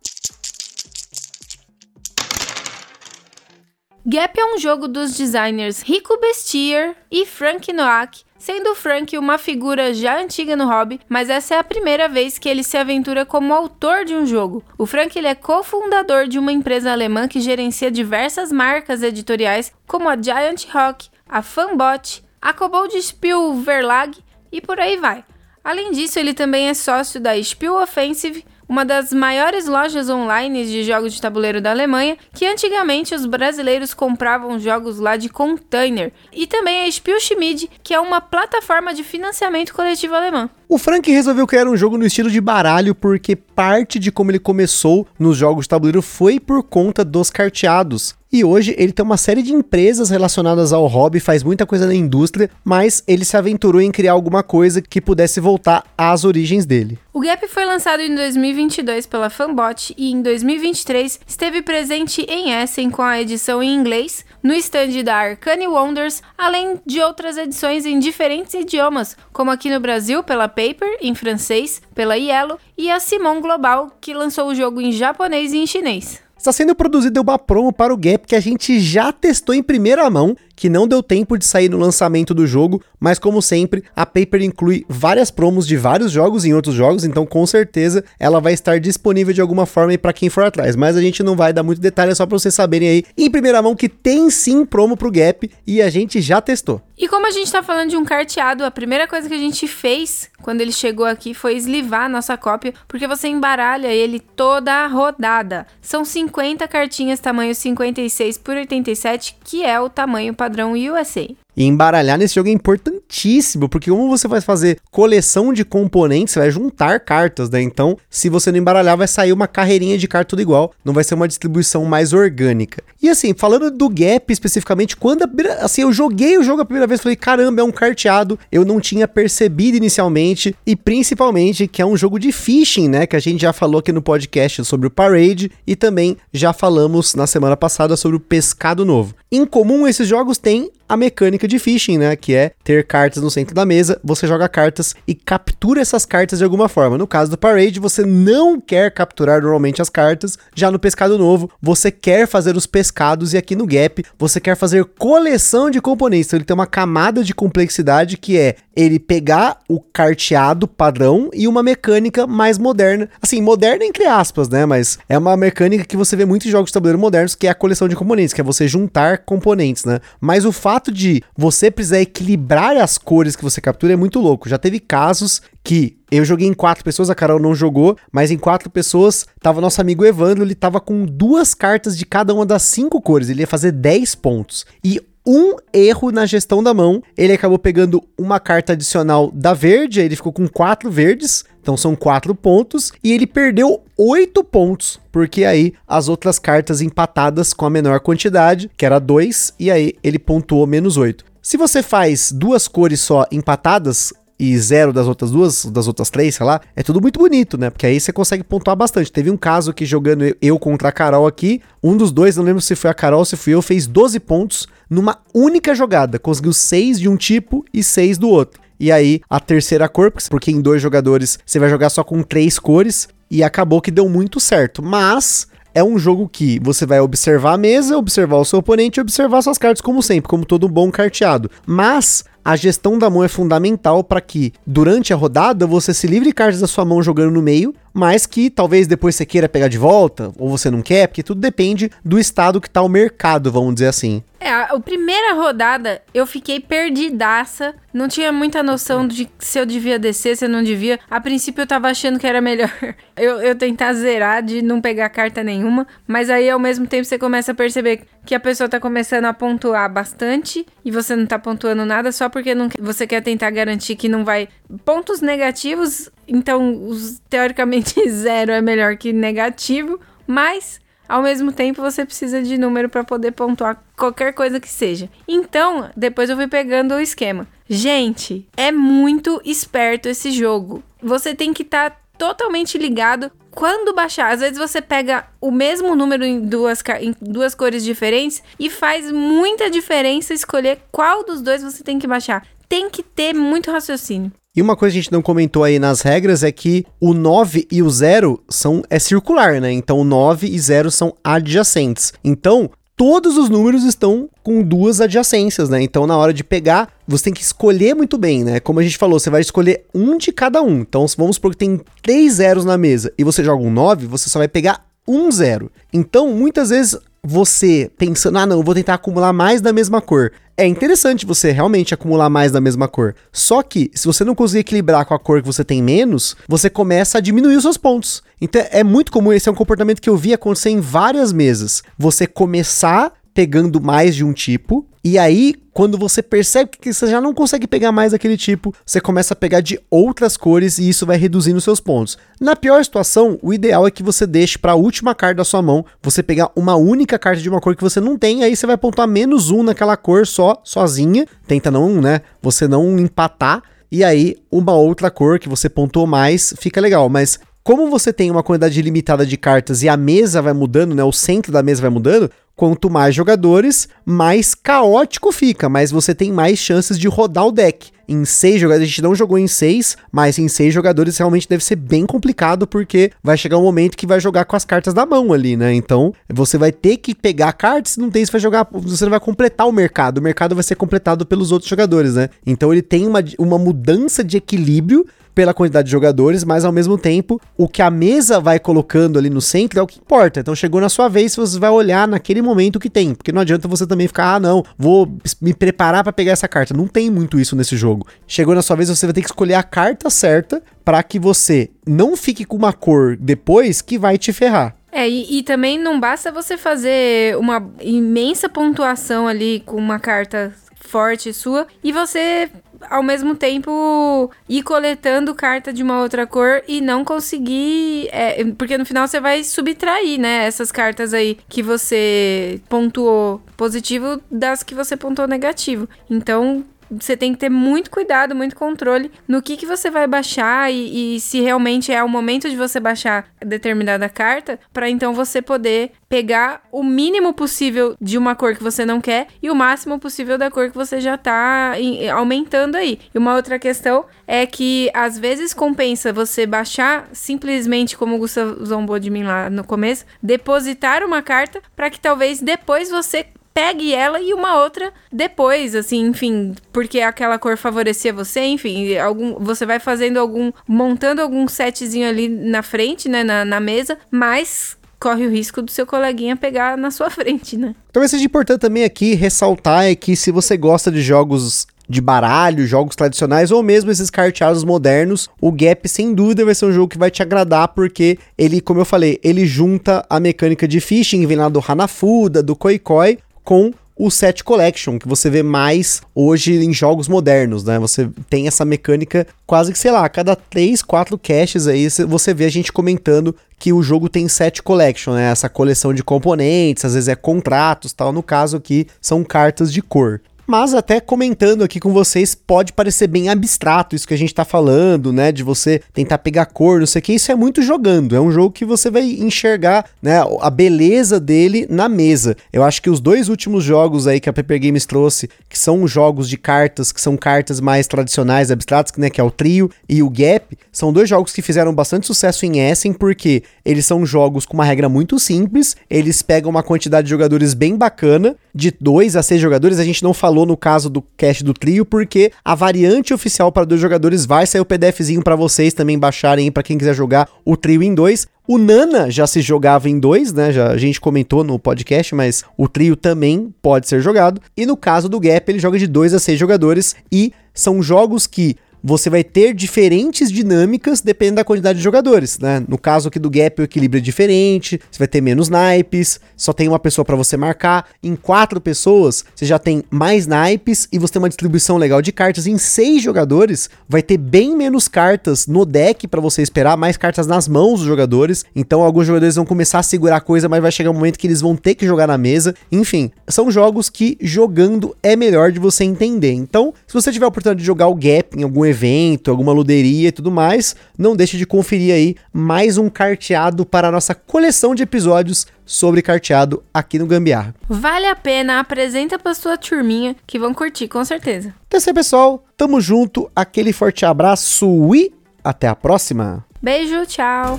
Gap 4.09 4.39
é 4.41 4.55
um 4.55 4.57
jogo 4.57 4.89
dos 4.89 5.15
designers 5.15 5.83
Rico 5.83 6.17
Bestier 6.21 6.95
e 7.11 7.27
Frank 7.27 7.73
Noack, 7.73 8.25
Sendo 8.47 8.77
Frank 8.77 9.19
uma 9.19 9.39
figura 9.39 9.93
já 9.93 10.21
antiga 10.21 10.55
no 10.55 10.69
hobby, 10.69 11.01
mas 11.09 11.29
essa 11.29 11.57
é 11.57 11.59
a 11.59 11.65
primeira 11.65 12.09
vez 12.09 12.39
que 12.39 12.49
ele 12.49 12.63
se 12.63 12.77
aventura 12.77 13.27
como 13.27 13.53
autor 13.53 14.05
de 14.05 14.15
um 14.15 14.25
jogo. 14.25 14.63
O 14.79 14.87
Frank 14.87 15.19
ele 15.19 15.27
é 15.27 15.35
cofundador 15.35 16.29
de 16.29 16.39
uma 16.39 16.53
empresa 16.53 16.93
alemã 16.93 17.27
que 17.27 17.41
gerencia 17.41 17.91
diversas 17.91 18.53
marcas 18.53 19.03
editoriais, 19.03 19.73
como 19.85 20.09
a 20.09 20.15
Giant 20.17 20.65
Rock, 20.73 21.09
a 21.29 21.43
Fanbot, 21.43 22.23
a 22.41 22.53
Kobold 22.53 23.03
Spiel 23.03 23.53
Verlag 23.55 24.17
e 24.53 24.61
por 24.61 24.79
aí 24.79 24.97
vai. 24.97 25.25
Além 25.65 25.91
disso, 25.91 26.17
ele 26.21 26.33
também 26.33 26.69
é 26.69 26.75
sócio 26.75 27.21
da 27.21 27.43
Spiel 27.43 27.75
Offensive, 27.75 28.47
uma 28.69 28.85
das 28.85 29.13
maiores 29.13 29.67
lojas 29.67 30.09
online 30.09 30.65
de 30.67 30.85
jogos 30.85 31.15
de 31.15 31.21
tabuleiro 31.21 31.61
da 31.61 31.71
Alemanha, 31.71 32.17
que 32.33 32.47
antigamente 32.47 33.15
os 33.15 33.27
brasileiros 33.27 33.95
compravam 33.95 34.59
jogos 34.59 34.99
lá 34.99 35.17
de 35.17 35.29
container, 35.29 36.13
e 36.33 36.47
também 36.47 36.85
a 36.85 36.91
Spielschmied, 36.91 37.71
que 37.83 37.95
é 37.95 38.01
uma 38.01 38.21
plataforma 38.21 38.93
de 38.93 39.05
financiamento 39.05 39.75
coletivo 39.75 40.15
alemã. 40.15 40.51
O 40.69 40.79
Frank 40.79 41.09
resolveu 41.11 41.47
criar 41.47 41.69
um 41.69 41.77
jogo 41.77 41.97
no 41.97 42.05
estilo 42.05 42.29
de 42.29 42.41
baralho 42.41 42.93
porque 42.95 43.37
parte 43.37 44.01
de 44.01 44.11
como 44.11 44.33
ele 44.33 44.41
começou 44.41 45.07
nos 45.17 45.37
jogos 45.37 45.65
de 45.65 45.69
tabuleiro 45.69 46.03
foi 46.03 46.41
por 46.41 46.63
conta 46.65 47.05
dos 47.05 47.31
carteados. 47.31 48.17
E 48.37 48.45
hoje 48.45 48.75
ele 48.77 48.93
tem 48.93 49.03
uma 49.03 49.17
série 49.17 49.41
de 49.41 49.55
empresas 49.55 50.11
relacionadas 50.11 50.71
ao 50.71 50.87
hobby, 50.87 51.21
faz 51.21 51.43
muita 51.43 51.65
coisa 51.65 51.87
na 51.87 51.95
indústria, 51.95 52.51
mas 52.63 53.03
ele 53.09 53.25
se 53.25 53.35
aventurou 53.35 53.81
em 53.81 53.91
criar 53.91 54.13
alguma 54.13 54.43
coisa 54.43 54.83
que 54.83 55.01
pudesse 55.01 55.41
voltar 55.41 55.83
às 55.97 56.23
origens 56.23 56.67
dele. 56.67 56.99
O 57.15 57.21
Gap 57.21 57.49
foi 57.49 57.65
lançado 57.65 58.03
em 58.03 58.15
2022 58.15 59.07
pela 59.07 59.31
Fanbot 59.31 59.95
e 59.97 60.13
em 60.13 60.21
2023 60.21 61.19
esteve 61.27 61.63
presente 61.63 62.27
em 62.29 62.53
Essen 62.53 62.91
com 62.91 63.01
a 63.01 63.19
edição 63.19 63.63
em 63.63 63.75
inglês, 63.75 64.23
no 64.43 64.53
stand 64.53 65.03
da 65.03 65.15
Arcane 65.15 65.67
Wonders, 65.67 66.23
além 66.37 66.79
de 66.85 67.01
outras 67.01 67.39
edições 67.39 67.87
em 67.87 67.99
diferentes 67.99 68.53
idiomas, 68.53 69.17
como 69.33 69.51
aqui 69.51 69.71
no 69.71 69.81
Brasil 69.81 70.23
pela 70.23 70.47
Paper, 70.47 70.99
em 71.01 71.15
francês, 71.15 71.81
pela 71.95 72.19
Yellow, 72.19 72.59
e 72.77 72.91
a 72.91 73.01
Simon 73.01 73.41
Global, 73.41 73.97
que 73.99 74.13
lançou 74.13 74.49
o 74.49 74.55
jogo 74.55 74.83
em 74.83 74.93
japonês 74.93 75.55
e 75.55 75.57
em 75.57 75.67
chinês. 75.67 76.26
Está 76.47 76.53
sendo 76.53 76.77
produzido 76.77 77.21
uma 77.21 77.41
promo 77.41 77.73
para 77.73 77.93
o 77.93 77.97
Gap 77.97 78.25
que 78.25 78.37
a 78.37 78.39
gente 78.39 78.79
já 78.79 79.11
testou 79.11 79.53
em 79.53 79.65
primeira 79.65 80.09
mão 80.09 80.37
que 80.57 80.71
não 80.71 80.89
deu 80.89 81.03
tempo 81.03 81.39
de 81.39 81.45
sair 81.45 81.69
no 81.69 81.79
lançamento 81.79 82.33
do 82.33 82.47
jogo, 82.47 82.83
mas 82.99 83.19
como 83.19 83.43
sempre, 83.43 83.85
a 83.95 84.07
Paper 84.07 84.43
inclui 84.43 84.85
várias 84.89 85.31
promos 85.31 85.67
de 85.67 85.77
vários 85.77 86.11
jogos 86.11 86.45
em 86.45 86.55
outros 86.55 86.75
jogos, 86.75 87.05
então 87.05 87.27
com 87.27 87.47
certeza 87.47 88.03
ela 88.19 88.41
vai 88.41 88.55
estar 88.55 88.81
disponível 88.81 89.35
de 89.35 89.41
alguma 89.41 89.67
forma 89.67 89.97
para 89.99 90.13
quem 90.13 90.31
for 90.31 90.45
atrás. 90.45 90.75
Mas 90.75 90.97
a 90.97 91.03
gente 91.03 91.23
não 91.23 91.37
vai 91.37 91.53
dar 91.53 91.63
muito 91.63 91.81
detalhe, 91.81 92.13
é 92.13 92.15
só 92.15 92.27
para 92.27 92.39
vocês 92.39 92.55
saberem 92.55 92.89
aí 92.89 93.05
em 93.17 93.31
primeira 93.31 93.61
mão 93.61 93.77
que 93.77 93.89
tem 93.89 94.31
sim 94.31 94.65
promo 94.65 94.97
pro 94.97 95.11
Gap 95.11 95.51
e 95.67 95.83
a 95.83 95.91
gente 95.91 96.21
já 96.21 96.41
testou. 96.41 96.81
E 96.99 97.07
como 97.09 97.27
a 97.27 97.31
gente 97.31 97.53
tá 97.53 97.63
falando 97.63 97.91
de 97.91 97.97
um 97.97 98.05
carteado, 98.07 98.65
a 98.65 98.71
primeira 98.71 99.07
coisa 99.07 99.29
que 99.29 99.35
a 99.35 99.39
gente 99.39 99.69
fez 99.69 100.31
quando 100.41 100.63
ele 100.63 100.73
chegou 100.73 101.05
aqui 101.05 101.35
foi 101.35 101.55
eslivar 101.55 102.03
a 102.03 102.09
nossa 102.09 102.39
cópia, 102.39 102.73
porque 102.89 103.07
você 103.07 103.29
embaralha 103.29 103.89
ele 103.89 104.19
toda 104.19 104.73
a 104.73 104.87
rodada. 104.87 105.67
São 105.83 106.07
50 106.07 106.67
cartinhas 106.67 107.21
tamanho 107.21 107.55
56 107.55 108.39
por 108.39 108.57
87, 108.57 109.37
que 109.45 109.63
é 109.63 109.79
o 109.79 109.91
tamanho 109.91 110.33
padrão 110.47 110.75
USA. 110.75 111.27
E 111.57 111.65
embaralhar 111.65 112.19
nesse 112.19 112.35
jogo 112.35 112.49
é 112.49 112.53
importantíssimo, 112.53 113.69
porque 113.69 113.91
como 113.91 114.09
você 114.09 114.29
vai 114.29 114.41
fazer 114.41 114.79
coleção 114.91 115.53
de 115.53 115.65
componentes, 115.65 116.35
você 116.35 116.41
vai 116.41 116.51
juntar 116.51 117.01
cartas, 117.01 117.49
né? 117.49 117.63
Então, 117.63 117.97
se 118.11 118.29
você 118.29 118.53
não 118.53 118.59
embaralhar, 118.59 118.97
vai 118.97 119.09
sair 119.09 119.33
uma 119.33 119.49
carreirinha 119.49 119.97
de 119.97 120.07
carta 120.07 120.31
tudo 120.31 120.43
igual, 120.43 120.73
não 120.85 120.93
vai 120.93 121.05
ser 121.05 121.15
uma 121.15 121.29
distribuição 121.29 121.85
mais 121.85 122.13
orgânica. 122.13 122.83
E 123.03 123.09
assim, 123.09 123.33
falando 123.35 123.71
do 123.71 123.89
Gap 123.89 124.33
especificamente, 124.33 124.97
quando 124.97 125.23
a, 125.23 125.29
assim, 125.65 125.83
eu 125.83 125.93
joguei 125.93 126.37
o 126.37 126.43
jogo 126.43 126.63
a 126.63 126.65
primeira 126.65 126.87
vez, 126.87 127.01
falei, 127.01 127.17
caramba, 127.17 127.61
é 127.61 127.65
um 127.65 127.71
carteado, 127.71 128.39
eu 128.51 128.65
não 128.65 128.81
tinha 128.81 129.07
percebido 129.07 129.77
inicialmente, 129.77 130.55
e 130.67 130.75
principalmente 130.75 131.67
que 131.67 131.81
é 131.81 131.87
um 131.87 131.97
jogo 131.97 132.19
de 132.19 132.33
fishing, 132.33 132.89
né? 132.89 133.07
Que 133.07 133.17
a 133.17 133.21
gente 133.21 133.41
já 133.41 133.53
falou 133.53 133.79
aqui 133.79 133.93
no 133.93 134.03
podcast 134.03 134.65
sobre 134.65 134.89
o 134.89 134.91
Parade, 134.91 135.51
e 135.67 135.77
também 135.77 136.17
já 136.33 136.53
falamos 136.53 137.15
na 137.15 137.27
semana 137.27 137.57
passada 137.57 137.97
sobre 137.97 138.17
o 138.17 138.21
Pescado 138.21 138.85
Novo. 138.85 139.15
Em 139.31 139.47
comum, 139.47 139.87
esses 139.87 140.07
jogos 140.07 140.39
têm 140.39 140.71
a 140.89 140.97
mecânica 140.97 141.47
de 141.49 141.59
fishing, 141.59 141.99
né? 141.99 142.17
Que 142.17 142.35
é 142.35 142.53
ter 142.63 142.87
cartas 142.87 143.23
no 143.23 143.31
centro 143.31 143.55
da 143.55 143.65
mesa, 143.65 144.01
você 144.03 144.27
joga 144.27 144.49
cartas 144.49 144.95
e 145.07 145.15
captura 145.15 145.81
essas 145.81 146.05
cartas 146.05 146.39
de 146.39 146.45
alguma 146.45 146.69
forma. 146.69 146.99
No 146.99 147.07
caso 147.07 147.31
do 147.31 147.39
Parade, 147.39 147.81
você 147.81 148.05
não 148.05 148.61
quer 148.61 148.91
capturar 148.93 149.41
normalmente 149.41 149.83
as 149.83 149.89
cartas. 149.89 150.39
Já 150.55 150.71
no 150.71 150.79
Pescado 150.79 151.19
Novo, 151.19 151.51
você 151.61 151.91
quer 151.91 152.27
fazer 152.27 152.57
os 152.57 152.67
pescados 152.67 153.33
e 153.33 153.37
aqui 153.37 153.57
no 153.57 153.67
Gap, 153.67 154.05
você 154.19 154.41
quer 154.41 154.57
fazer 154.57 154.85
coleção 154.99 155.71
de 155.71 155.81
componentes. 155.81 156.29
Então 156.29 156.39
ele 156.39 156.45
tem 156.45 156.55
uma 156.55 156.67
camada 156.67 157.23
de 157.23 157.35
complexidade 157.35 158.17
que 158.17 158.39
é 158.39 158.57
ele 158.77 158.99
pegar 158.99 159.59
o 159.69 159.81
carteado 159.81 160.69
padrão 160.69 161.31
e 161.33 161.49
uma 161.49 161.63
mecânica 161.63 162.27
mais 162.27 162.59
moderna. 162.59 163.09
Assim, 163.23 163.41
moderna 163.41 163.85
entre 163.85 164.05
aspas, 164.05 164.49
né? 164.49 164.67
Mas 164.67 164.99
é 165.09 165.17
uma 165.17 165.37
mecânica 165.37 165.85
que 165.85 165.97
você 165.97 166.15
vê 166.15 166.27
muito 166.27 166.47
em 166.47 166.51
jogos 166.51 166.69
de 166.69 166.75
tabuleiro 166.75 166.99
modernos, 166.99 167.35
que 167.35 167.47
é 167.47 167.51
a 167.51 167.55
coleção 167.55 167.89
de 167.89 167.97
componentes, 167.97 168.35
que 168.35 168.41
é 168.41 168.45
você 168.45 168.69
juntar 168.69 169.19
componentes, 169.19 169.85
né? 169.85 170.01
Mas 170.21 170.45
o 170.45 170.53
fato 170.53 170.76
fato 170.77 170.93
de 170.93 171.23
você 171.35 171.71
precisar 171.71 172.01
equilibrar 172.01 172.77
as 172.77 172.99
cores 172.99 173.35
que 173.35 173.43
você 173.43 173.63
captura 173.63 173.95
é 173.95 173.97
muito 173.97 174.21
louco. 174.21 174.49
Já 174.49 174.59
teve 174.59 174.79
casos 174.79 175.41
que 175.65 175.97
eu 176.11 176.23
joguei 176.23 176.47
em 176.47 176.53
quatro 176.53 176.85
pessoas, 176.85 177.09
a 177.09 177.15
Carol 177.15 177.41
não 177.41 177.55
jogou, 177.55 177.97
mas 178.13 178.31
em 178.31 178.37
quatro 178.37 178.69
pessoas 178.69 179.27
tava 179.41 179.61
nosso 179.61 179.81
amigo 179.81 180.05
Evandro, 180.05 180.45
ele 180.45 180.55
tava 180.55 180.79
com 180.79 181.07
duas 181.07 181.55
cartas 181.55 181.97
de 181.97 182.05
cada 182.05 182.35
uma 182.35 182.45
das 182.45 182.63
cinco 182.63 183.01
cores, 183.01 183.31
ele 183.31 183.41
ia 183.41 183.47
fazer 183.47 183.73
10 183.73 184.15
pontos. 184.17 184.67
E 184.85 185.01
um 185.27 185.57
erro 185.73 186.11
na 186.11 186.25
gestão 186.25 186.63
da 186.63 186.73
mão. 186.73 187.03
Ele 187.17 187.33
acabou 187.33 187.59
pegando 187.59 188.03
uma 188.17 188.39
carta 188.39 188.75
adicional 188.75 189.31
da 189.35 189.53
verde, 189.53 190.01
ele 190.01 190.17
ficou 190.17 190.33
com 190.33 190.47
quatro 190.47 190.91
verdes, 190.91 191.45
então 191.61 191.77
são 191.77 191.97
quatro 191.97 192.35
pontos, 192.35 192.93
e 193.03 193.13
ele 193.13 193.27
perdeu 193.27 193.83
oito 193.99 194.45
pontos, 194.45 195.01
porque 195.11 195.45
aí 195.45 195.73
as 195.87 196.09
outras 196.09 196.39
cartas 196.39 196.81
empatadas 196.81 197.53
com 197.53 197.67
a 197.67 197.71
menor 197.71 197.99
quantidade, 198.01 198.71
que 198.77 198.87
era 198.87 199.01
dois, 199.01 199.53
e 199.59 199.71
aí 199.71 199.95
ele 200.03 200.19
pontuou 200.19 200.67
menos 200.67 200.97
oito. 200.97 201.25
Se 201.43 201.57
você 201.57 201.83
faz 201.83 202.33
duas 202.33 202.67
cores 202.69 203.01
só 203.01 203.25
empatadas, 203.31 204.13
e 204.39 204.57
zero 204.59 204.93
das 204.93 205.07
outras 205.07 205.31
duas, 205.31 205.65
das 205.65 205.87
outras 205.87 206.11
três, 206.11 206.35
sei 206.35 206.47
lá, 206.47 206.61
é 206.75 206.83
tudo 206.83 207.01
muito 207.01 207.19
bonito, 207.19 207.57
né? 207.57 207.71
Porque 207.71 207.87
aí 207.87 207.99
você 207.99 208.13
consegue 208.13 208.45
pontuar 208.45 208.77
bastante. 208.77 209.11
Teve 209.11 209.31
um 209.31 209.37
caso 209.37 209.73
que 209.73 209.85
jogando 209.85 210.25
eu 210.41 210.59
contra 210.59 210.89
a 210.89 210.93
Carol 210.93 211.27
aqui, 211.27 211.61
um 211.83 211.97
dos 211.97 212.13
dois, 212.13 212.37
não 212.37 212.45
lembro 212.45 212.61
se 212.61 212.75
foi 212.75 212.91
a 212.91 212.95
Carol 212.95 213.21
ou 213.21 213.25
se 213.25 213.37
fui 213.37 213.55
eu, 213.55 213.63
fez 213.63 213.87
12 213.87 214.21
pontos 214.21 214.67
numa 214.89 215.19
única 215.35 215.75
jogada. 215.75 216.19
Conseguiu 216.19 216.53
6 216.53 217.01
de 217.01 217.09
um 217.09 217.17
tipo 217.17 217.65
e 217.73 217.83
6 217.83 218.19
do 218.19 218.29
outro. 218.29 218.61
E 218.79 218.93
aí, 218.93 219.21
a 219.29 219.41
terceira 219.41 219.89
cor, 219.89 220.13
porque 220.29 220.51
em 220.51 220.61
dois 220.61 220.83
jogadores 220.83 221.39
você 221.47 221.59
vai 221.59 221.71
jogar 221.71 221.89
só 221.89 222.05
com 222.05 222.23
três 222.23 222.59
cores, 222.59 223.09
e 223.31 223.43
acabou 223.43 223.81
que 223.81 223.91
deu 223.91 224.09
muito 224.09 224.41
certo. 224.41 224.83
Mas 224.83 225.47
é 225.75 225.83
um 225.85 225.99
jogo 225.99 226.29
que 226.29 226.59
você 226.63 226.87
vai 226.87 227.01
observar 227.01 227.53
a 227.53 227.59
mesa, 227.59 227.99
observar 227.99 228.37
o 228.37 228.45
seu 228.45 228.61
oponente 228.61 228.99
e 228.99 229.03
observar 229.03 229.43
suas 229.43 229.59
cartas 229.59 229.81
como 229.81 230.03
sempre, 230.03 230.29
como 230.29 230.45
todo 230.45 230.69
bom 230.69 230.91
carteado. 230.91 231.51
Mas 231.67 232.25
a 232.47 232.55
gestão 232.55 232.97
da 232.97 233.11
mão 233.11 233.25
é 233.25 233.29
fundamental 233.29 234.05
para 234.05 234.21
que, 234.21 234.53
durante 234.65 235.13
a 235.13 235.17
rodada, 235.17 235.67
você 235.67 235.93
se 235.93 236.07
livre 236.07 236.29
de 236.29 236.33
cartas 236.33 236.61
da 236.61 236.69
sua 236.69 236.85
mão 236.85 237.03
jogando 237.03 237.33
no 237.33 237.43
meio, 237.43 237.75
mas 237.97 238.27
que 238.27 238.51
talvez 238.51 238.87
depois 238.87 239.17
você 239.17 239.25
queira 239.25 239.49
pegar 239.49 239.69
de 239.69 239.79
volta, 239.79 240.31
ou 240.39 240.51
você 240.51 240.71
não 240.71 240.83
quer, 240.83 241.09
porque 241.09 241.23
tudo 241.23 241.41
depende 241.41 241.91
do 242.05 242.19
estado 242.19 242.61
que 242.61 242.69
tá 242.69 242.83
o 242.83 242.91
mercado, 242.91 243.51
vamos 243.51 243.73
dizer 243.73 243.87
assim. 243.87 244.23
É, 244.39 244.51
a, 244.51 244.79
primeira 244.79 245.33
rodada 245.33 246.03
eu 246.13 246.27
fiquei 246.27 246.61
perdidaça, 246.61 247.75
não 247.95 248.07
tinha 248.07 248.31
muita 248.31 248.63
noção 248.63 249.09
de 249.09 249.29
se 249.39 249.59
eu 249.59 249.65
devia 249.65 249.99
descer, 249.99 250.37
se 250.37 250.45
eu 250.45 250.49
não 250.49 250.63
devia. 250.63 251.01
A 251.11 251.19
princípio 251.19 251.63
eu 251.63 251.67
tava 251.67 251.89
achando 251.89 252.19
que 252.19 252.27
era 252.27 252.41
melhor 252.43 252.71
eu, 253.17 253.41
eu 253.41 253.55
tentar 253.57 253.95
zerar 253.95 254.43
de 254.43 254.61
não 254.61 254.79
pegar 254.79 255.09
carta 255.09 255.43
nenhuma, 255.43 255.87
mas 256.07 256.29
aí 256.29 256.51
ao 256.51 256.59
mesmo 256.59 256.87
tempo 256.87 257.07
você 257.07 257.19
começa 257.19 257.53
a 257.53 257.55
perceber 257.55 258.03
que 258.27 258.35
a 258.35 258.41
pessoa 258.41 258.69
tá 258.69 258.79
começando 258.79 259.25
a 259.25 259.33
pontuar 259.33 259.91
bastante 259.91 260.67
e 260.85 260.91
você 260.91 261.17
não 261.17 261.25
tá 261.25 261.39
pontuando 261.39 261.87
nada 261.87 262.13
só 262.13 262.29
porque 262.29 262.55
não, 262.55 262.69
você 262.79 263.07
quer 263.07 263.23
tentar 263.23 263.51
garantir 263.51 263.97
que 263.97 264.09
não 264.09 264.23
vai. 264.23 264.49
Pontos 264.85 265.23
negativos, 265.23 266.11
então 266.27 266.87
os, 266.87 267.21
teoricamente 267.29 267.95
zero 268.11 268.53
é 268.53 268.61
melhor 268.61 268.97
que 268.97 269.13
negativo, 269.13 270.01
mas 270.27 270.81
ao 271.09 271.23
mesmo 271.23 271.53
tempo, 271.53 271.81
você 271.81 272.05
precisa 272.05 272.43
de 272.43 272.59
número 272.59 272.89
para 272.89 273.05
poder 273.05 273.33
pontuar 273.33 273.81
qualquer 273.97 274.33
coisa 274.33 274.59
que 274.59 274.69
seja. 274.69 275.09
Então, 275.27 275.89
depois 275.97 276.29
eu 276.29 276.37
fui 276.37 276.49
pegando 276.49 276.95
o 276.95 277.01
esquema. 277.01 277.47
Gente, 277.69 278.47
é 278.57 278.73
muito 278.73 279.41
esperto 279.45 280.09
esse 280.09 280.31
jogo. 280.33 280.83
Você 281.01 281.35
tem 281.35 281.53
que 281.53 281.63
estar 281.63 281.91
tá 281.91 281.97
totalmente 282.19 282.77
ligado 282.77 283.31
quando 283.53 283.95
baixar. 283.95 284.33
Às 284.33 284.41
vezes 284.41 284.59
você 284.59 284.83
pega 284.83 285.27
o 285.41 285.51
mesmo 285.51 285.95
número 285.95 286.25
em 286.25 286.41
duas, 286.41 286.83
em 287.01 287.15
duas 287.21 287.55
cores 287.55 287.85
diferentes 287.85 288.43
e 288.59 288.69
faz 288.69 289.11
muita 289.11 289.71
diferença 289.71 290.35
escolher 290.35 290.81
qual 290.91 291.25
dos 291.25 291.41
dois 291.41 291.63
você 291.63 291.85
tem 291.85 291.99
que 291.99 292.07
baixar. 292.07 292.47
Tem 292.69 292.91
que 292.91 293.03
ter 293.03 293.35
muito 293.35 293.71
raciocínio. 293.71 294.33
E 294.57 294.63
uma 294.63 294.75
coisa 294.75 294.95
que 294.95 294.99
a 294.99 295.03
gente 295.03 295.13
não 295.13 295.21
comentou 295.21 295.65
aí 295.65 295.79
nas 295.79 296.01
regras 296.01 296.43
é 296.43 296.51
que 296.51 296.87
o 296.99 297.13
9 297.13 297.69
e 297.71 297.83
o 297.83 297.91
0 297.91 298.43
são 298.49 298.83
é 298.89 298.99
circular, 298.99 299.61
né? 299.61 299.71
Então 299.71 299.99
o 299.99 300.05
9 300.05 300.47
e 300.47 300.59
0 300.59 300.91
são 300.91 301.15
adjacentes. 301.23 302.15
Então, 302.25 302.71
todos 302.97 303.37
os 303.37 303.51
números 303.51 303.85
estão 303.85 304.31
com 304.43 304.63
duas 304.63 305.01
adjacências, 305.01 305.69
né? 305.69 305.83
Então, 305.83 306.07
na 306.07 306.17
hora 306.17 306.33
de 306.33 306.43
pegar, 306.43 306.89
você 307.07 307.25
tem 307.25 307.35
que 307.35 307.43
escolher 307.43 307.95
muito 307.95 308.17
bem, 308.17 308.43
né? 308.43 308.59
Como 308.59 308.81
a 308.81 308.83
gente 308.83 308.97
falou, 308.97 309.21
você 309.21 309.29
vai 309.29 309.43
escolher 309.43 309.85
um 309.95 310.17
de 310.17 310.33
cada 310.33 310.63
um. 310.63 310.81
Então, 310.81 311.05
vamos 311.19 311.37
supor 311.37 311.51
que 311.51 311.59
tem 311.59 311.79
três 312.03 312.35
zeros 312.35 312.65
na 312.65 312.79
mesa 312.79 313.13
e 313.19 313.23
você 313.23 313.45
joga 313.45 313.63
um 313.63 313.71
9, 313.71 314.07
você 314.07 314.31
só 314.31 314.39
vai 314.39 314.49
pegar 314.49 314.86
um 315.07 315.31
zero. 315.31 315.71
Então, 315.93 316.33
muitas 316.33 316.71
vezes 316.71 316.99
você 317.23 317.91
pensando, 317.99 318.39
ah, 318.39 318.47
não, 318.47 318.63
vou 318.63 318.75
tentar 318.75 318.95
acumular 318.95 319.33
mais 319.33 319.61
da 319.61 319.73
mesma 319.73 320.01
cor. 320.01 320.33
é 320.57 320.67
interessante 320.67 321.27
você 321.27 321.51
realmente 321.51 321.93
acumular 321.93 322.31
mais 322.31 322.51
da 322.51 322.63
mesma 322.63 322.89
cor. 322.89 323.15
Só 323.31 323.63
que, 323.63 323.91
se 323.95 324.07
você 324.07 324.25
não 324.25 324.35
conseguir 324.35 324.61
equilibrar 324.61 325.05
com 325.05 325.13
a 325.13 325.19
cor 325.19 325.43
que 325.43 325.47
você 325.47 325.63
tem 325.63 325.83
menos, 325.83 326.35
você 326.49 326.71
começa 326.71 327.19
a 327.19 327.21
diminuir 327.21 327.57
os 327.57 327.63
seus 327.63 327.77
pontos. 327.77 328.23
Então 328.41 328.63
é 328.71 328.83
muito 328.83 329.13
comum, 329.13 329.33
esse 329.33 329.49
é 329.49 329.53
um 329.53 329.57
comportamento 329.57 330.01
que 330.01 330.09
eu 330.09 330.17
vi 330.17 330.33
acontecer 330.33 330.71
em 330.71 330.81
várias 330.81 331.33
mesas. 331.33 331.83
Você 331.99 332.27
começar 332.27 333.13
pegando 333.37 333.83
mais 333.83 334.17
de 334.17 334.25
um 334.25 334.33
tipo, 334.33 334.87
e 335.05 335.19
aí, 335.19 335.55
quando 335.75 335.99
você 335.99 336.23
percebe 336.23 336.71
que 336.81 336.91
você 336.91 337.07
já 337.07 337.21
não 337.21 337.35
consegue 337.35 337.67
pegar 337.67 337.93
mais 337.93 338.15
aquele 338.15 338.35
tipo, 338.35 338.75
você 338.85 338.99
começa 338.99 339.35
a 339.35 339.37
pegar 339.37 339.61
de 339.61 339.79
outras 339.91 340.39
cores 340.39 340.79
e 340.79 340.89
isso 340.89 341.05
vai 341.05 341.19
reduzindo 341.19 341.61
seus 341.61 341.79
pontos. 341.79 342.17
Na 342.41 342.57
pior 342.57 342.83
situação, 342.83 343.39
o 343.43 343.53
ideal 343.53 343.87
é 343.87 343.91
que 343.91 344.03
você 344.03 344.27
deixe 344.27 344.57
para 344.57 344.73
a 344.73 344.75
última 344.75 345.15
carta 345.15 345.35
da 345.35 345.45
sua 345.45 345.61
mão, 345.61 345.85
você 346.03 346.23
pegar 346.23 346.51
uma 346.57 346.77
única 346.77 347.19
carta 347.19 347.43
de 347.43 347.51
uma 347.51 347.61
cor 347.61 347.77
que 347.77 347.83
você 347.83 348.01
não 348.01 348.17
tem, 348.17 348.43
aí 348.43 348.57
você 348.57 348.67
vai 348.67 348.79
pontuar 348.79 349.07
menos 349.07 349.51
um 349.51 349.63
naquela 349.63 349.99
cor 349.99 350.27
só, 350.27 350.59
sozinha. 350.65 351.27
Tenta 351.47 351.71
não, 351.71 352.01
né, 352.01 352.23
você 352.41 352.67
não 352.67 352.99
empatar. 352.99 353.63
E 353.93 354.03
aí, 354.03 354.37
uma 354.51 354.73
outra 354.73 355.11
cor 355.11 355.39
que 355.39 355.49
você 355.49 355.69
pontuou 355.69 356.07
mais 356.07 356.55
fica 356.59 356.81
legal, 356.81 357.11
mas 357.11 357.39
como 357.67 357.91
você 357.91 358.13
tem 358.13 358.31
uma 358.31 358.45
quantidade 358.45 358.81
limitada 358.81 359.27
de 359.27 359.37
cartas 359.37 359.83
e 359.83 359.89
a 359.89 359.97
mesa 359.97 360.41
vai 360.41 360.53
mudando, 360.53 360.95
né? 360.95 361.03
O 361.03 361.11
centro 361.11 361.51
da 361.51 361.65
mesa 361.65 361.81
vai 361.83 361.91
mudando, 361.91 362.31
quanto 362.57 362.89
mais 362.89 363.15
jogadores, 363.15 363.87
mais 364.05 364.55
caótico 364.55 365.31
fica, 365.31 365.69
mas 365.69 365.91
você 365.91 366.15
tem 366.15 366.33
mais 366.33 366.59
chances 366.59 366.99
de 366.99 367.07
rodar 367.07 367.47
o 367.47 367.53
deck. 367.53 367.91
Em 368.09 368.25
seis 368.25 368.61
jogadores, 368.61 368.85
a 368.85 368.91
gente 368.91 369.03
não 369.03 369.15
jogou 369.15 369.39
em 369.39 369.47
seis, 369.47 369.97
mas 370.13 370.39
em 370.39 370.49
seis 370.49 370.73
jogadores 370.73 371.17
realmente 371.19 371.49
deve 371.49 371.65
ser 371.65 371.77
bem 371.77 372.07
complicado, 372.07 372.67
porque 372.67 373.11
vai 373.23 373.37
chegar 373.37 373.59
um 373.59 373.63
momento 373.63 373.97
que 373.97 374.07
vai 374.07 374.21
jogar 374.21 374.45
com 374.45 374.57
as 374.57 374.65
cartas 374.65 374.95
da 374.95 375.05
mão 375.05 375.33
ali, 375.33 375.57
né? 375.57 375.75
Então 375.75 376.13
você 376.33 376.57
vai 376.59 376.73
ter 376.73 376.97
que 376.99 377.15
pegar 377.15 377.53
cartas, 377.53 377.93
se 377.93 378.01
não 378.01 378.11
tem, 378.11 378.25
você 378.25 378.33
vai 378.33 378.41
jogar, 378.41 378.67
você 378.71 379.05
não 379.05 379.11
vai 379.11 379.21
completar 379.21 379.67
o 379.67 379.73
mercado. 379.73 380.19
O 380.19 380.23
mercado 380.23 380.55
vai 380.55 380.65
ser 380.65 380.75
completado 380.75 381.27
pelos 381.27 381.53
outros 381.53 381.69
jogadores, 381.69 382.15
né? 382.15 382.29
Então 382.47 382.73
ele 382.73 382.83
tem 382.83 383.07
uma, 383.07 383.23
uma 383.39 383.59
mudança 383.59 384.23
de 384.23 384.37
equilíbrio 384.37 385.07
pela 385.37 385.53
quantidade 385.53 385.85
de 385.85 385.93
jogadores, 385.93 386.45
mas 386.45 386.65
ao 386.65 386.73
mesmo 386.73 386.97
tempo, 386.97 387.39
o 387.59 387.69
que 387.69 387.83
a 387.83 387.91
mesa 387.91 388.41
vai 388.41 388.59
colocando 388.59 389.19
ali 389.19 389.29
no 389.29 389.43
centro 389.43 389.79
é 389.79 389.83
o 389.83 389.87
que 389.87 389.99
importa. 389.99 390.41
Então 390.41 390.55
chegou 390.55 390.81
na 390.81 390.89
sua 390.89 391.09
vez, 391.09 391.37
você 391.37 391.59
vai 391.59 391.69
olhar 391.69 392.09
naquele 392.09 392.41
momento 392.41 392.81
que 392.81 392.89
tem, 392.89 393.15
porque 393.15 393.31
não 393.31 393.43
adianta 393.43 393.69
você 393.69 393.87
também 393.87 394.09
ficar, 394.09 394.37
ah, 394.37 394.41
não, 394.41 394.65
vou 394.79 395.15
me 395.39 395.53
preparar 395.53 396.03
para 396.03 396.13
pegar 396.13 396.33
essa 396.33 396.49
carta. 396.49 396.73
Não 396.73 396.87
tem 396.87 397.11
muito 397.11 397.39
isso 397.39 397.55
nesse 397.55 397.77
jogo. 397.77 397.96
Chegou 398.27 398.55
na 398.55 398.63
sua 398.63 398.77
vez, 398.77 398.89
você 398.89 399.07
vai 399.07 399.13
ter 399.13 399.21
que 399.23 399.29
escolher 399.29 399.55
a 399.55 399.63
carta 399.63 400.11
certa 400.11 400.63
para 400.85 401.03
que 401.03 401.19
você 401.19 401.71
não 401.87 402.17
fique 402.17 402.45
com 402.45 402.57
uma 402.57 402.73
cor 402.73 403.17
depois 403.17 403.81
que 403.81 403.99
vai 403.99 404.19
te 404.19 404.33
ferrar. 404.33 404.77
É, 404.93 405.09
e, 405.09 405.39
e, 405.39 405.43
também 405.43 405.79
não 405.79 406.01
basta 406.01 406.33
você 406.33 406.57
fazer 406.57 407.37
uma 407.37 407.71
imensa 407.81 408.49
pontuação 408.49 409.29
ali 409.29 409.61
com 409.67 409.77
uma 409.77 409.99
carta 409.99 410.55
forte 410.81 411.33
sua 411.35 411.67
e 411.85 411.93
você 411.93 412.49
ao 412.91 413.03
mesmo 413.03 413.35
tempo 413.35 414.31
ir 414.49 414.63
coletando 414.63 415.35
carta 415.35 415.73
de 415.73 415.83
uma 415.83 416.01
outra 416.01 416.27
cor 416.27 416.63
e 416.67 416.81
não 416.81 417.05
conseguir. 417.05 418.09
É, 418.11 418.45
porque 418.57 418.79
no 418.79 418.85
final 418.85 419.07
você 419.07 419.21
vai 419.21 419.45
subtrair, 419.45 420.19
né? 420.19 420.47
Essas 420.47 420.71
cartas 420.71 421.13
aí 421.13 421.39
que 421.49 421.63
você 421.63 422.61
pontuou 422.69 423.41
positivo 423.57 424.21
das 424.31 424.63
que 424.63 424.75
você 424.75 424.97
pontuou 424.97 425.29
negativo. 425.29 425.89
Então, 426.09 426.65
você 426.91 427.17
tem 427.17 427.33
que 427.33 427.39
ter 427.39 427.49
muito 427.49 427.91
cuidado, 427.91 428.35
muito 428.35 428.57
controle 428.57 429.11
no 429.27 429.43
que, 429.43 429.57
que 429.57 429.67
você 429.67 429.91
vai 429.91 430.07
baixar 430.07 430.73
e, 430.73 431.17
e 431.17 431.21
se 431.21 431.41
realmente 431.41 431.93
é 431.93 432.03
o 432.03 432.09
momento 432.09 432.49
de 432.49 432.57
você 432.57 432.81
baixar 432.81 433.29
determinada 433.45 434.09
carta, 434.09 434.59
para 434.73 434.89
então 434.89 435.15
você 435.15 435.41
poder 435.41 435.93
pegar 436.09 436.63
o 436.71 436.83
mínimo 436.83 437.33
possível 437.33 437.97
de 438.01 438.17
uma 438.17 438.35
cor 438.35 438.55
que 438.55 438.63
você 438.63 438.85
não 438.85 439.01
quer 439.01 439.27
e 439.43 439.51
o 439.51 439.55
máximo 439.55 439.99
possível 439.99 440.39
da 440.39 440.51
cor 440.51 440.71
que 440.71 440.77
você 440.77 441.01
já 441.01 441.17
tá 441.17 441.75
aumentando 442.15 442.77
aí. 442.77 442.99
E 443.15 443.19
uma 443.19 443.35
outra 443.35 443.59
questão 443.59 444.05
é 444.27 444.47
que 444.47 444.91
às 444.95 445.19
vezes 445.19 445.53
compensa 445.53 446.13
você 446.13 446.47
baixar 446.47 447.09
simplesmente 447.13 447.97
como 447.97 448.17
o 448.17 448.19
Gustavo 448.19 448.65
zombou 448.65 448.99
de 448.99 449.11
mim 449.11 449.25
lá 449.25 449.51
no 449.51 449.65
começo, 449.65 450.05
depositar 450.23 451.05
uma 451.05 451.23
carta 451.23 451.61
para 451.75 451.91
que 451.91 452.01
talvez 452.01 452.41
depois 452.41 452.91
você 452.91 453.27
pegue 453.57 453.95
ela 453.95 454.21
e 454.21 454.35
uma 454.35 454.63
outra 454.63 454.93
depois, 455.11 455.75
assim, 455.75 456.09
enfim, 456.09 456.55
porque 456.71 457.01
aquela 457.01 457.39
cor 457.39 457.57
favorecia 457.57 458.13
você, 458.13 458.45
enfim, 458.45 458.95
algum, 458.99 459.43
você 459.43 459.65
vai 459.65 459.81
fazendo 459.81 460.19
algum, 460.19 460.53
montando 460.69 461.23
algum 461.23 461.49
setzinho 461.49 462.07
ali 462.07 462.29
na 462.29 462.63
frente, 462.63 463.09
né, 463.09 463.25
na, 463.25 463.47
na 463.47 463.59
mesa, 463.59 463.97
mas 464.11 464.77
corre 465.01 465.27
o 465.27 465.31
risco 465.31 465.63
do 465.63 465.71
seu 465.71 465.87
coleguinha 465.87 466.37
pegar 466.37 466.77
na 466.77 466.91
sua 466.91 467.09
frente, 467.11 467.57
né? 467.57 467.75
Talvez 467.91 468.11
seja 468.11 468.27
importante 468.27 468.61
também 468.61 468.85
aqui 468.85 469.15
ressaltar 469.15 469.87
é 469.87 469.95
que 469.95 470.15
se 470.15 470.31
você 470.31 470.55
gosta 470.59 470.93
de 470.93 471.01
jogos 471.01 471.67
de 471.89 472.01
baralho, 472.01 472.67
jogos 472.67 472.97
tradicionais 472.97 473.51
ou 473.51 473.63
mesmo 473.63 473.91
esses 473.91 474.11
carteados 474.11 474.65
modernos, 474.65 475.31
o 475.41 475.53
Gap 475.53 475.89
sem 475.89 476.13
dúvida 476.13 476.45
vai 476.45 476.55
ser 476.55 476.67
um 476.67 476.73
jogo 476.73 476.89
que 476.89 476.99
vai 476.99 477.11
te 477.11 477.23
agradar 477.23 477.69
porque 477.69 478.19
ele, 478.37 478.61
como 478.61 478.81
eu 478.81 478.85
falei, 478.85 479.19
ele 479.23 479.47
junta 479.47 480.05
a 480.11 480.19
mecânica 480.19 480.67
de 480.67 480.81
fishing, 480.81 481.27
vem 481.27 481.37
lá 481.37 481.49
do 481.49 481.63
Hanafuda, 481.67 482.43
do 482.43 482.57
Koi 482.57 482.79
Koi, 482.79 483.19
com 483.47 483.73
o 483.97 484.11
set 484.11 484.45
collection, 484.45 484.99
que 484.99 485.09
você 485.09 485.31
vê 485.31 485.43
mais 485.43 486.03
hoje 486.15 486.53
em 486.63 486.73
jogos 486.73 487.09
modernos, 487.09 487.65
né? 487.65 487.79
Você 487.79 488.11
tem 488.29 488.47
essa 488.47 488.65
mecânica 488.65 489.27
quase 489.47 489.73
que, 489.73 489.79
sei 489.79 489.91
lá, 489.91 490.05
a 490.05 490.09
cada 490.09 490.37
3, 490.37 490.83
4 490.83 491.17
caches 491.17 491.67
aí, 491.67 491.89
você 491.89 492.35
vê 492.35 492.45
a 492.45 492.51
gente 492.51 492.71
comentando 492.71 493.35
que 493.59 493.73
o 493.73 493.83
jogo 493.83 494.11
tem 494.11 494.29
set 494.29 494.63
collection, 494.63 495.15
né? 495.15 495.31
Essa 495.31 495.49
coleção 495.49 495.95
de 495.95 496.03
componentes, 496.03 496.85
às 496.85 496.93
vezes 496.93 497.09
é 497.09 497.15
contratos, 497.15 497.95
tal. 497.95 498.13
No 498.13 498.23
caso 498.23 498.59
aqui, 498.59 498.87
são 499.01 499.25
cartas 499.25 499.73
de 499.73 499.81
cor. 499.81 500.21
Mas 500.47 500.75
até 500.75 501.01
comentando 501.01 501.65
aqui 501.65 501.81
com 501.81 501.93
vocês, 501.93 502.35
pode 502.35 502.73
parecer 502.73 503.07
bem 503.09 503.29
abstrato 503.29 503.97
isso 503.97 504.07
que 504.07 504.15
a 504.15 504.19
gente 504.19 504.35
tá 504.35 504.45
falando, 504.45 505.13
né? 505.13 505.33
De 505.33 505.43
você 505.43 505.81
tentar 505.93 506.19
pegar 506.19 506.47
cor, 506.47 506.79
não 506.79 506.87
sei 506.87 507.01
o 507.01 507.03
que. 507.03 507.15
Isso 507.15 507.33
é 507.33 507.35
muito 507.35 507.63
jogando. 507.63 508.15
É 508.15 508.21
um 508.21 508.31
jogo 508.31 508.53
que 508.53 508.65
você 508.65 508.91
vai 508.91 509.05
enxergar, 509.05 509.87
né? 510.01 510.23
A 510.41 510.51
beleza 510.51 511.19
dele 511.19 511.67
na 511.69 511.89
mesa. 511.89 512.37
Eu 512.53 512.63
acho 512.63 512.81
que 512.81 512.91
os 512.91 513.01
dois 513.01 513.29
últimos 513.29 513.65
jogos 513.65 514.07
aí 514.07 514.21
que 514.21 514.29
a 514.29 514.33
Paper 514.33 514.61
Games 514.61 514.87
trouxe, 514.87 515.29
que 515.49 515.59
são 515.59 515.87
jogos 515.87 516.29
de 516.29 516.37
cartas, 516.37 516.93
que 516.93 517.01
são 517.01 517.17
cartas 517.17 517.61
mais 517.61 517.87
tradicionais, 517.87 518.51
abstratas, 518.51 518.93
né? 518.97 519.11
Que 519.11 519.21
é 519.21 519.25
o 519.25 519.31
Trio 519.31 519.71
e 519.89 520.03
o 520.03 520.11
Gap, 520.11 520.57
são 520.73 520.93
dois 520.93 521.09
jogos 521.09 521.33
que 521.33 521.43
fizeram 521.43 521.75
bastante 521.75 522.07
sucesso 522.07 522.47
em 522.47 522.61
Essen, 522.61 522.93
porque 522.93 523.43
eles 523.65 523.87
são 523.87 524.07
jogos 524.07 524.47
com 524.47 524.55
uma 524.55 524.65
regra 524.65 524.89
muito 524.89 525.19
simples, 525.19 525.77
eles 525.91 526.23
pegam 526.23 526.51
uma 526.51 526.63
quantidade 526.63 527.07
de 527.07 527.11
jogadores 527.11 527.55
bem 527.55 527.77
bacana, 527.77 528.37
de 528.57 528.75
2 528.81 529.15
a 529.15 529.23
6 529.23 529.41
jogadores. 529.41 529.79
A 529.79 529.85
gente 529.85 530.03
não 530.03 530.15
falou 530.15 530.47
no 530.47 530.57
caso 530.57 530.89
do 530.89 531.03
cast 531.17 531.45
do 531.45 531.53
trio, 531.53 531.85
porque 531.85 532.33
a 532.43 532.55
variante 532.55 533.13
oficial 533.13 533.53
para 533.53 533.67
dois 533.67 533.81
jogadores 533.81 534.25
vai 534.25 534.47
sair 534.47 534.61
o 534.61 534.65
PDFzinho 534.65 535.23
para 535.23 535.37
vocês 535.37 535.75
também 535.75 535.99
baixarem 535.99 536.51
para 536.51 536.63
quem 536.63 536.79
quiser 536.79 536.95
jogar 536.95 537.29
o 537.45 537.57
trio 537.57 537.83
em 537.83 537.95
dois. 537.95 538.27
O 538.49 538.59
Nana 538.59 539.11
já 539.11 539.27
se 539.27 539.41
jogava 539.43 539.91
em 539.91 539.99
dois, 539.99 540.33
né? 540.33 540.53
Já 540.53 540.69
a 540.69 540.77
gente 540.77 541.01
comentou 541.01 541.45
no 541.45 541.59
podcast, 541.59 542.15
mas 542.15 542.45
o 542.57 542.69
trio 542.69 542.97
também 542.97 543.53
pode 543.61 543.89
ser 543.89 544.01
jogado. 544.01 544.41
E 544.57 544.65
no 544.65 544.77
caso 544.77 545.09
do 545.09 545.21
Gap, 545.21 545.51
ele 545.51 545.59
joga 545.59 545.79
de 545.79 545.87
2 545.87 546.15
a 546.15 546.19
6 546.19 546.39
jogadores 546.39 546.95
e 547.11 547.33
são 547.53 547.83
jogos 547.83 548.27
que 548.27 548.57
você 548.87 549.11
vai 549.11 549.25
ter 549.25 549.53
diferentes 549.53 550.31
dinâmicas 550.31 551.01
dependendo 551.01 551.37
da 551.37 551.45
quantidade 551.45 551.79
de 551.79 551.83
jogadores, 551.83 552.39
né? 552.39 552.63
No 552.69 552.79
caso 552.79 553.09
aqui 553.09 553.19
do 553.19 553.29
Gap, 553.29 553.61
o 553.61 553.65
equilíbrio 553.65 553.99
é 553.99 554.01
diferente, 554.01 554.81
você 554.89 554.99
vai 555.01 555.09
ter 555.09 555.21
menos 555.21 555.49
naipes, 555.49 556.21
só 556.37 556.53
tem 556.53 556.69
uma 556.69 556.79
pessoa 556.79 557.05
para 557.05 557.17
você 557.17 557.37
marcar. 557.37 557.89
Em 558.01 558.15
quatro 558.15 558.61
pessoas, 558.61 559.25
você 559.35 559.45
já 559.45 559.59
tem 559.59 559.83
mais 559.91 560.29
naipes 560.29 560.87
e 560.93 561.01
você 561.01 561.15
tem 561.15 561.21
uma 561.21 561.29
distribuição 561.29 561.77
legal 561.77 562.01
de 562.01 562.13
cartas. 562.13 562.47
Em 562.47 562.59
seis 562.59 563.03
jogadores, 563.03 563.69
vai 563.89 564.05
ter 564.05 564.19
bem 564.19 564.55
menos 564.55 564.87
cartas 564.87 565.49
no 565.49 565.65
deck 565.65 566.07
para 566.07 566.21
você 566.21 566.41
esperar, 566.41 566.77
mais 566.77 566.97
cartas 566.97 567.27
nas 567.27 567.49
mãos 567.49 567.81
dos 567.81 567.89
jogadores. 567.89 568.45
Então, 568.55 568.83
alguns 568.83 569.09
jogadores 569.09 569.35
vão 569.35 569.45
começar 569.45 569.81
a 569.81 569.83
segurar 569.83 570.19
a 570.19 570.21
coisa, 570.21 570.49
mas 570.49 570.63
vai 570.63 570.71
chegar 570.71 570.91
um 570.91 570.95
momento 570.95 571.19
que 571.19 571.27
eles 571.27 571.41
vão 571.41 571.57
ter 571.57 571.75
que 571.75 571.85
jogar 571.85 572.07
na 572.07 572.17
mesa. 572.17 572.55
Enfim, 572.71 573.11
são 573.27 573.51
jogos 573.51 573.91
que 573.91 574.17
jogando 574.21 574.97
é 575.03 575.17
melhor 575.17 575.51
de 575.51 575.59
você 575.59 575.83
entender. 575.83 576.31
Então, 576.31 576.73
se 576.87 576.95
você 576.95 577.11
tiver 577.11 577.25
a 577.25 577.29
oportunidade 577.29 577.59
de 577.59 577.67
jogar 577.67 577.89
o 577.89 577.95
Gap 577.97 578.39
em 578.39 578.45
algum 578.45 578.65
evento, 578.65 578.76
evento, 578.77 579.31
alguma 579.31 579.53
luderia 579.53 580.09
e 580.09 580.13
tudo 580.13 580.31
mais, 580.31 580.77
não 580.97 581.17
deixe 581.17 581.37
de 581.37 581.47
conferir 581.47 581.95
aí 581.95 582.15
mais 582.33 582.77
um 582.77 582.91
carteado 582.91 583.65
para 583.65 583.89
a 583.89 583.91
nossa 583.91 584.15
coleção 584.15 584.75
de 584.75 584.83
episódios 584.83 585.47
sobre 585.65 586.03
carteado 586.03 586.63
aqui 586.73 586.99
no 586.99 587.07
Gambiarra. 587.07 587.55
Vale 587.69 588.07
a 588.07 588.15
pena, 588.15 588.61
apresenta 588.61 589.19
para 589.19 589.35
sua 589.35 589.57
turminha 589.57 590.15
que 590.27 590.39
vão 590.39 590.53
curtir 590.53 590.89
com 590.89 591.05
certeza. 591.05 591.55
Então 591.67 591.77
é 591.77 591.79
isso 591.79 591.91
aí, 591.91 591.95
pessoal. 591.95 592.45
Tamo 592.57 592.81
junto, 592.81 593.31
aquele 593.35 593.73
forte 593.73 594.05
abraço 594.05 594.95
e 594.95 595.13
até 595.43 595.67
a 595.67 595.75
próxima. 595.75 596.45
Beijo, 596.63 597.07
tchau. 597.07 597.59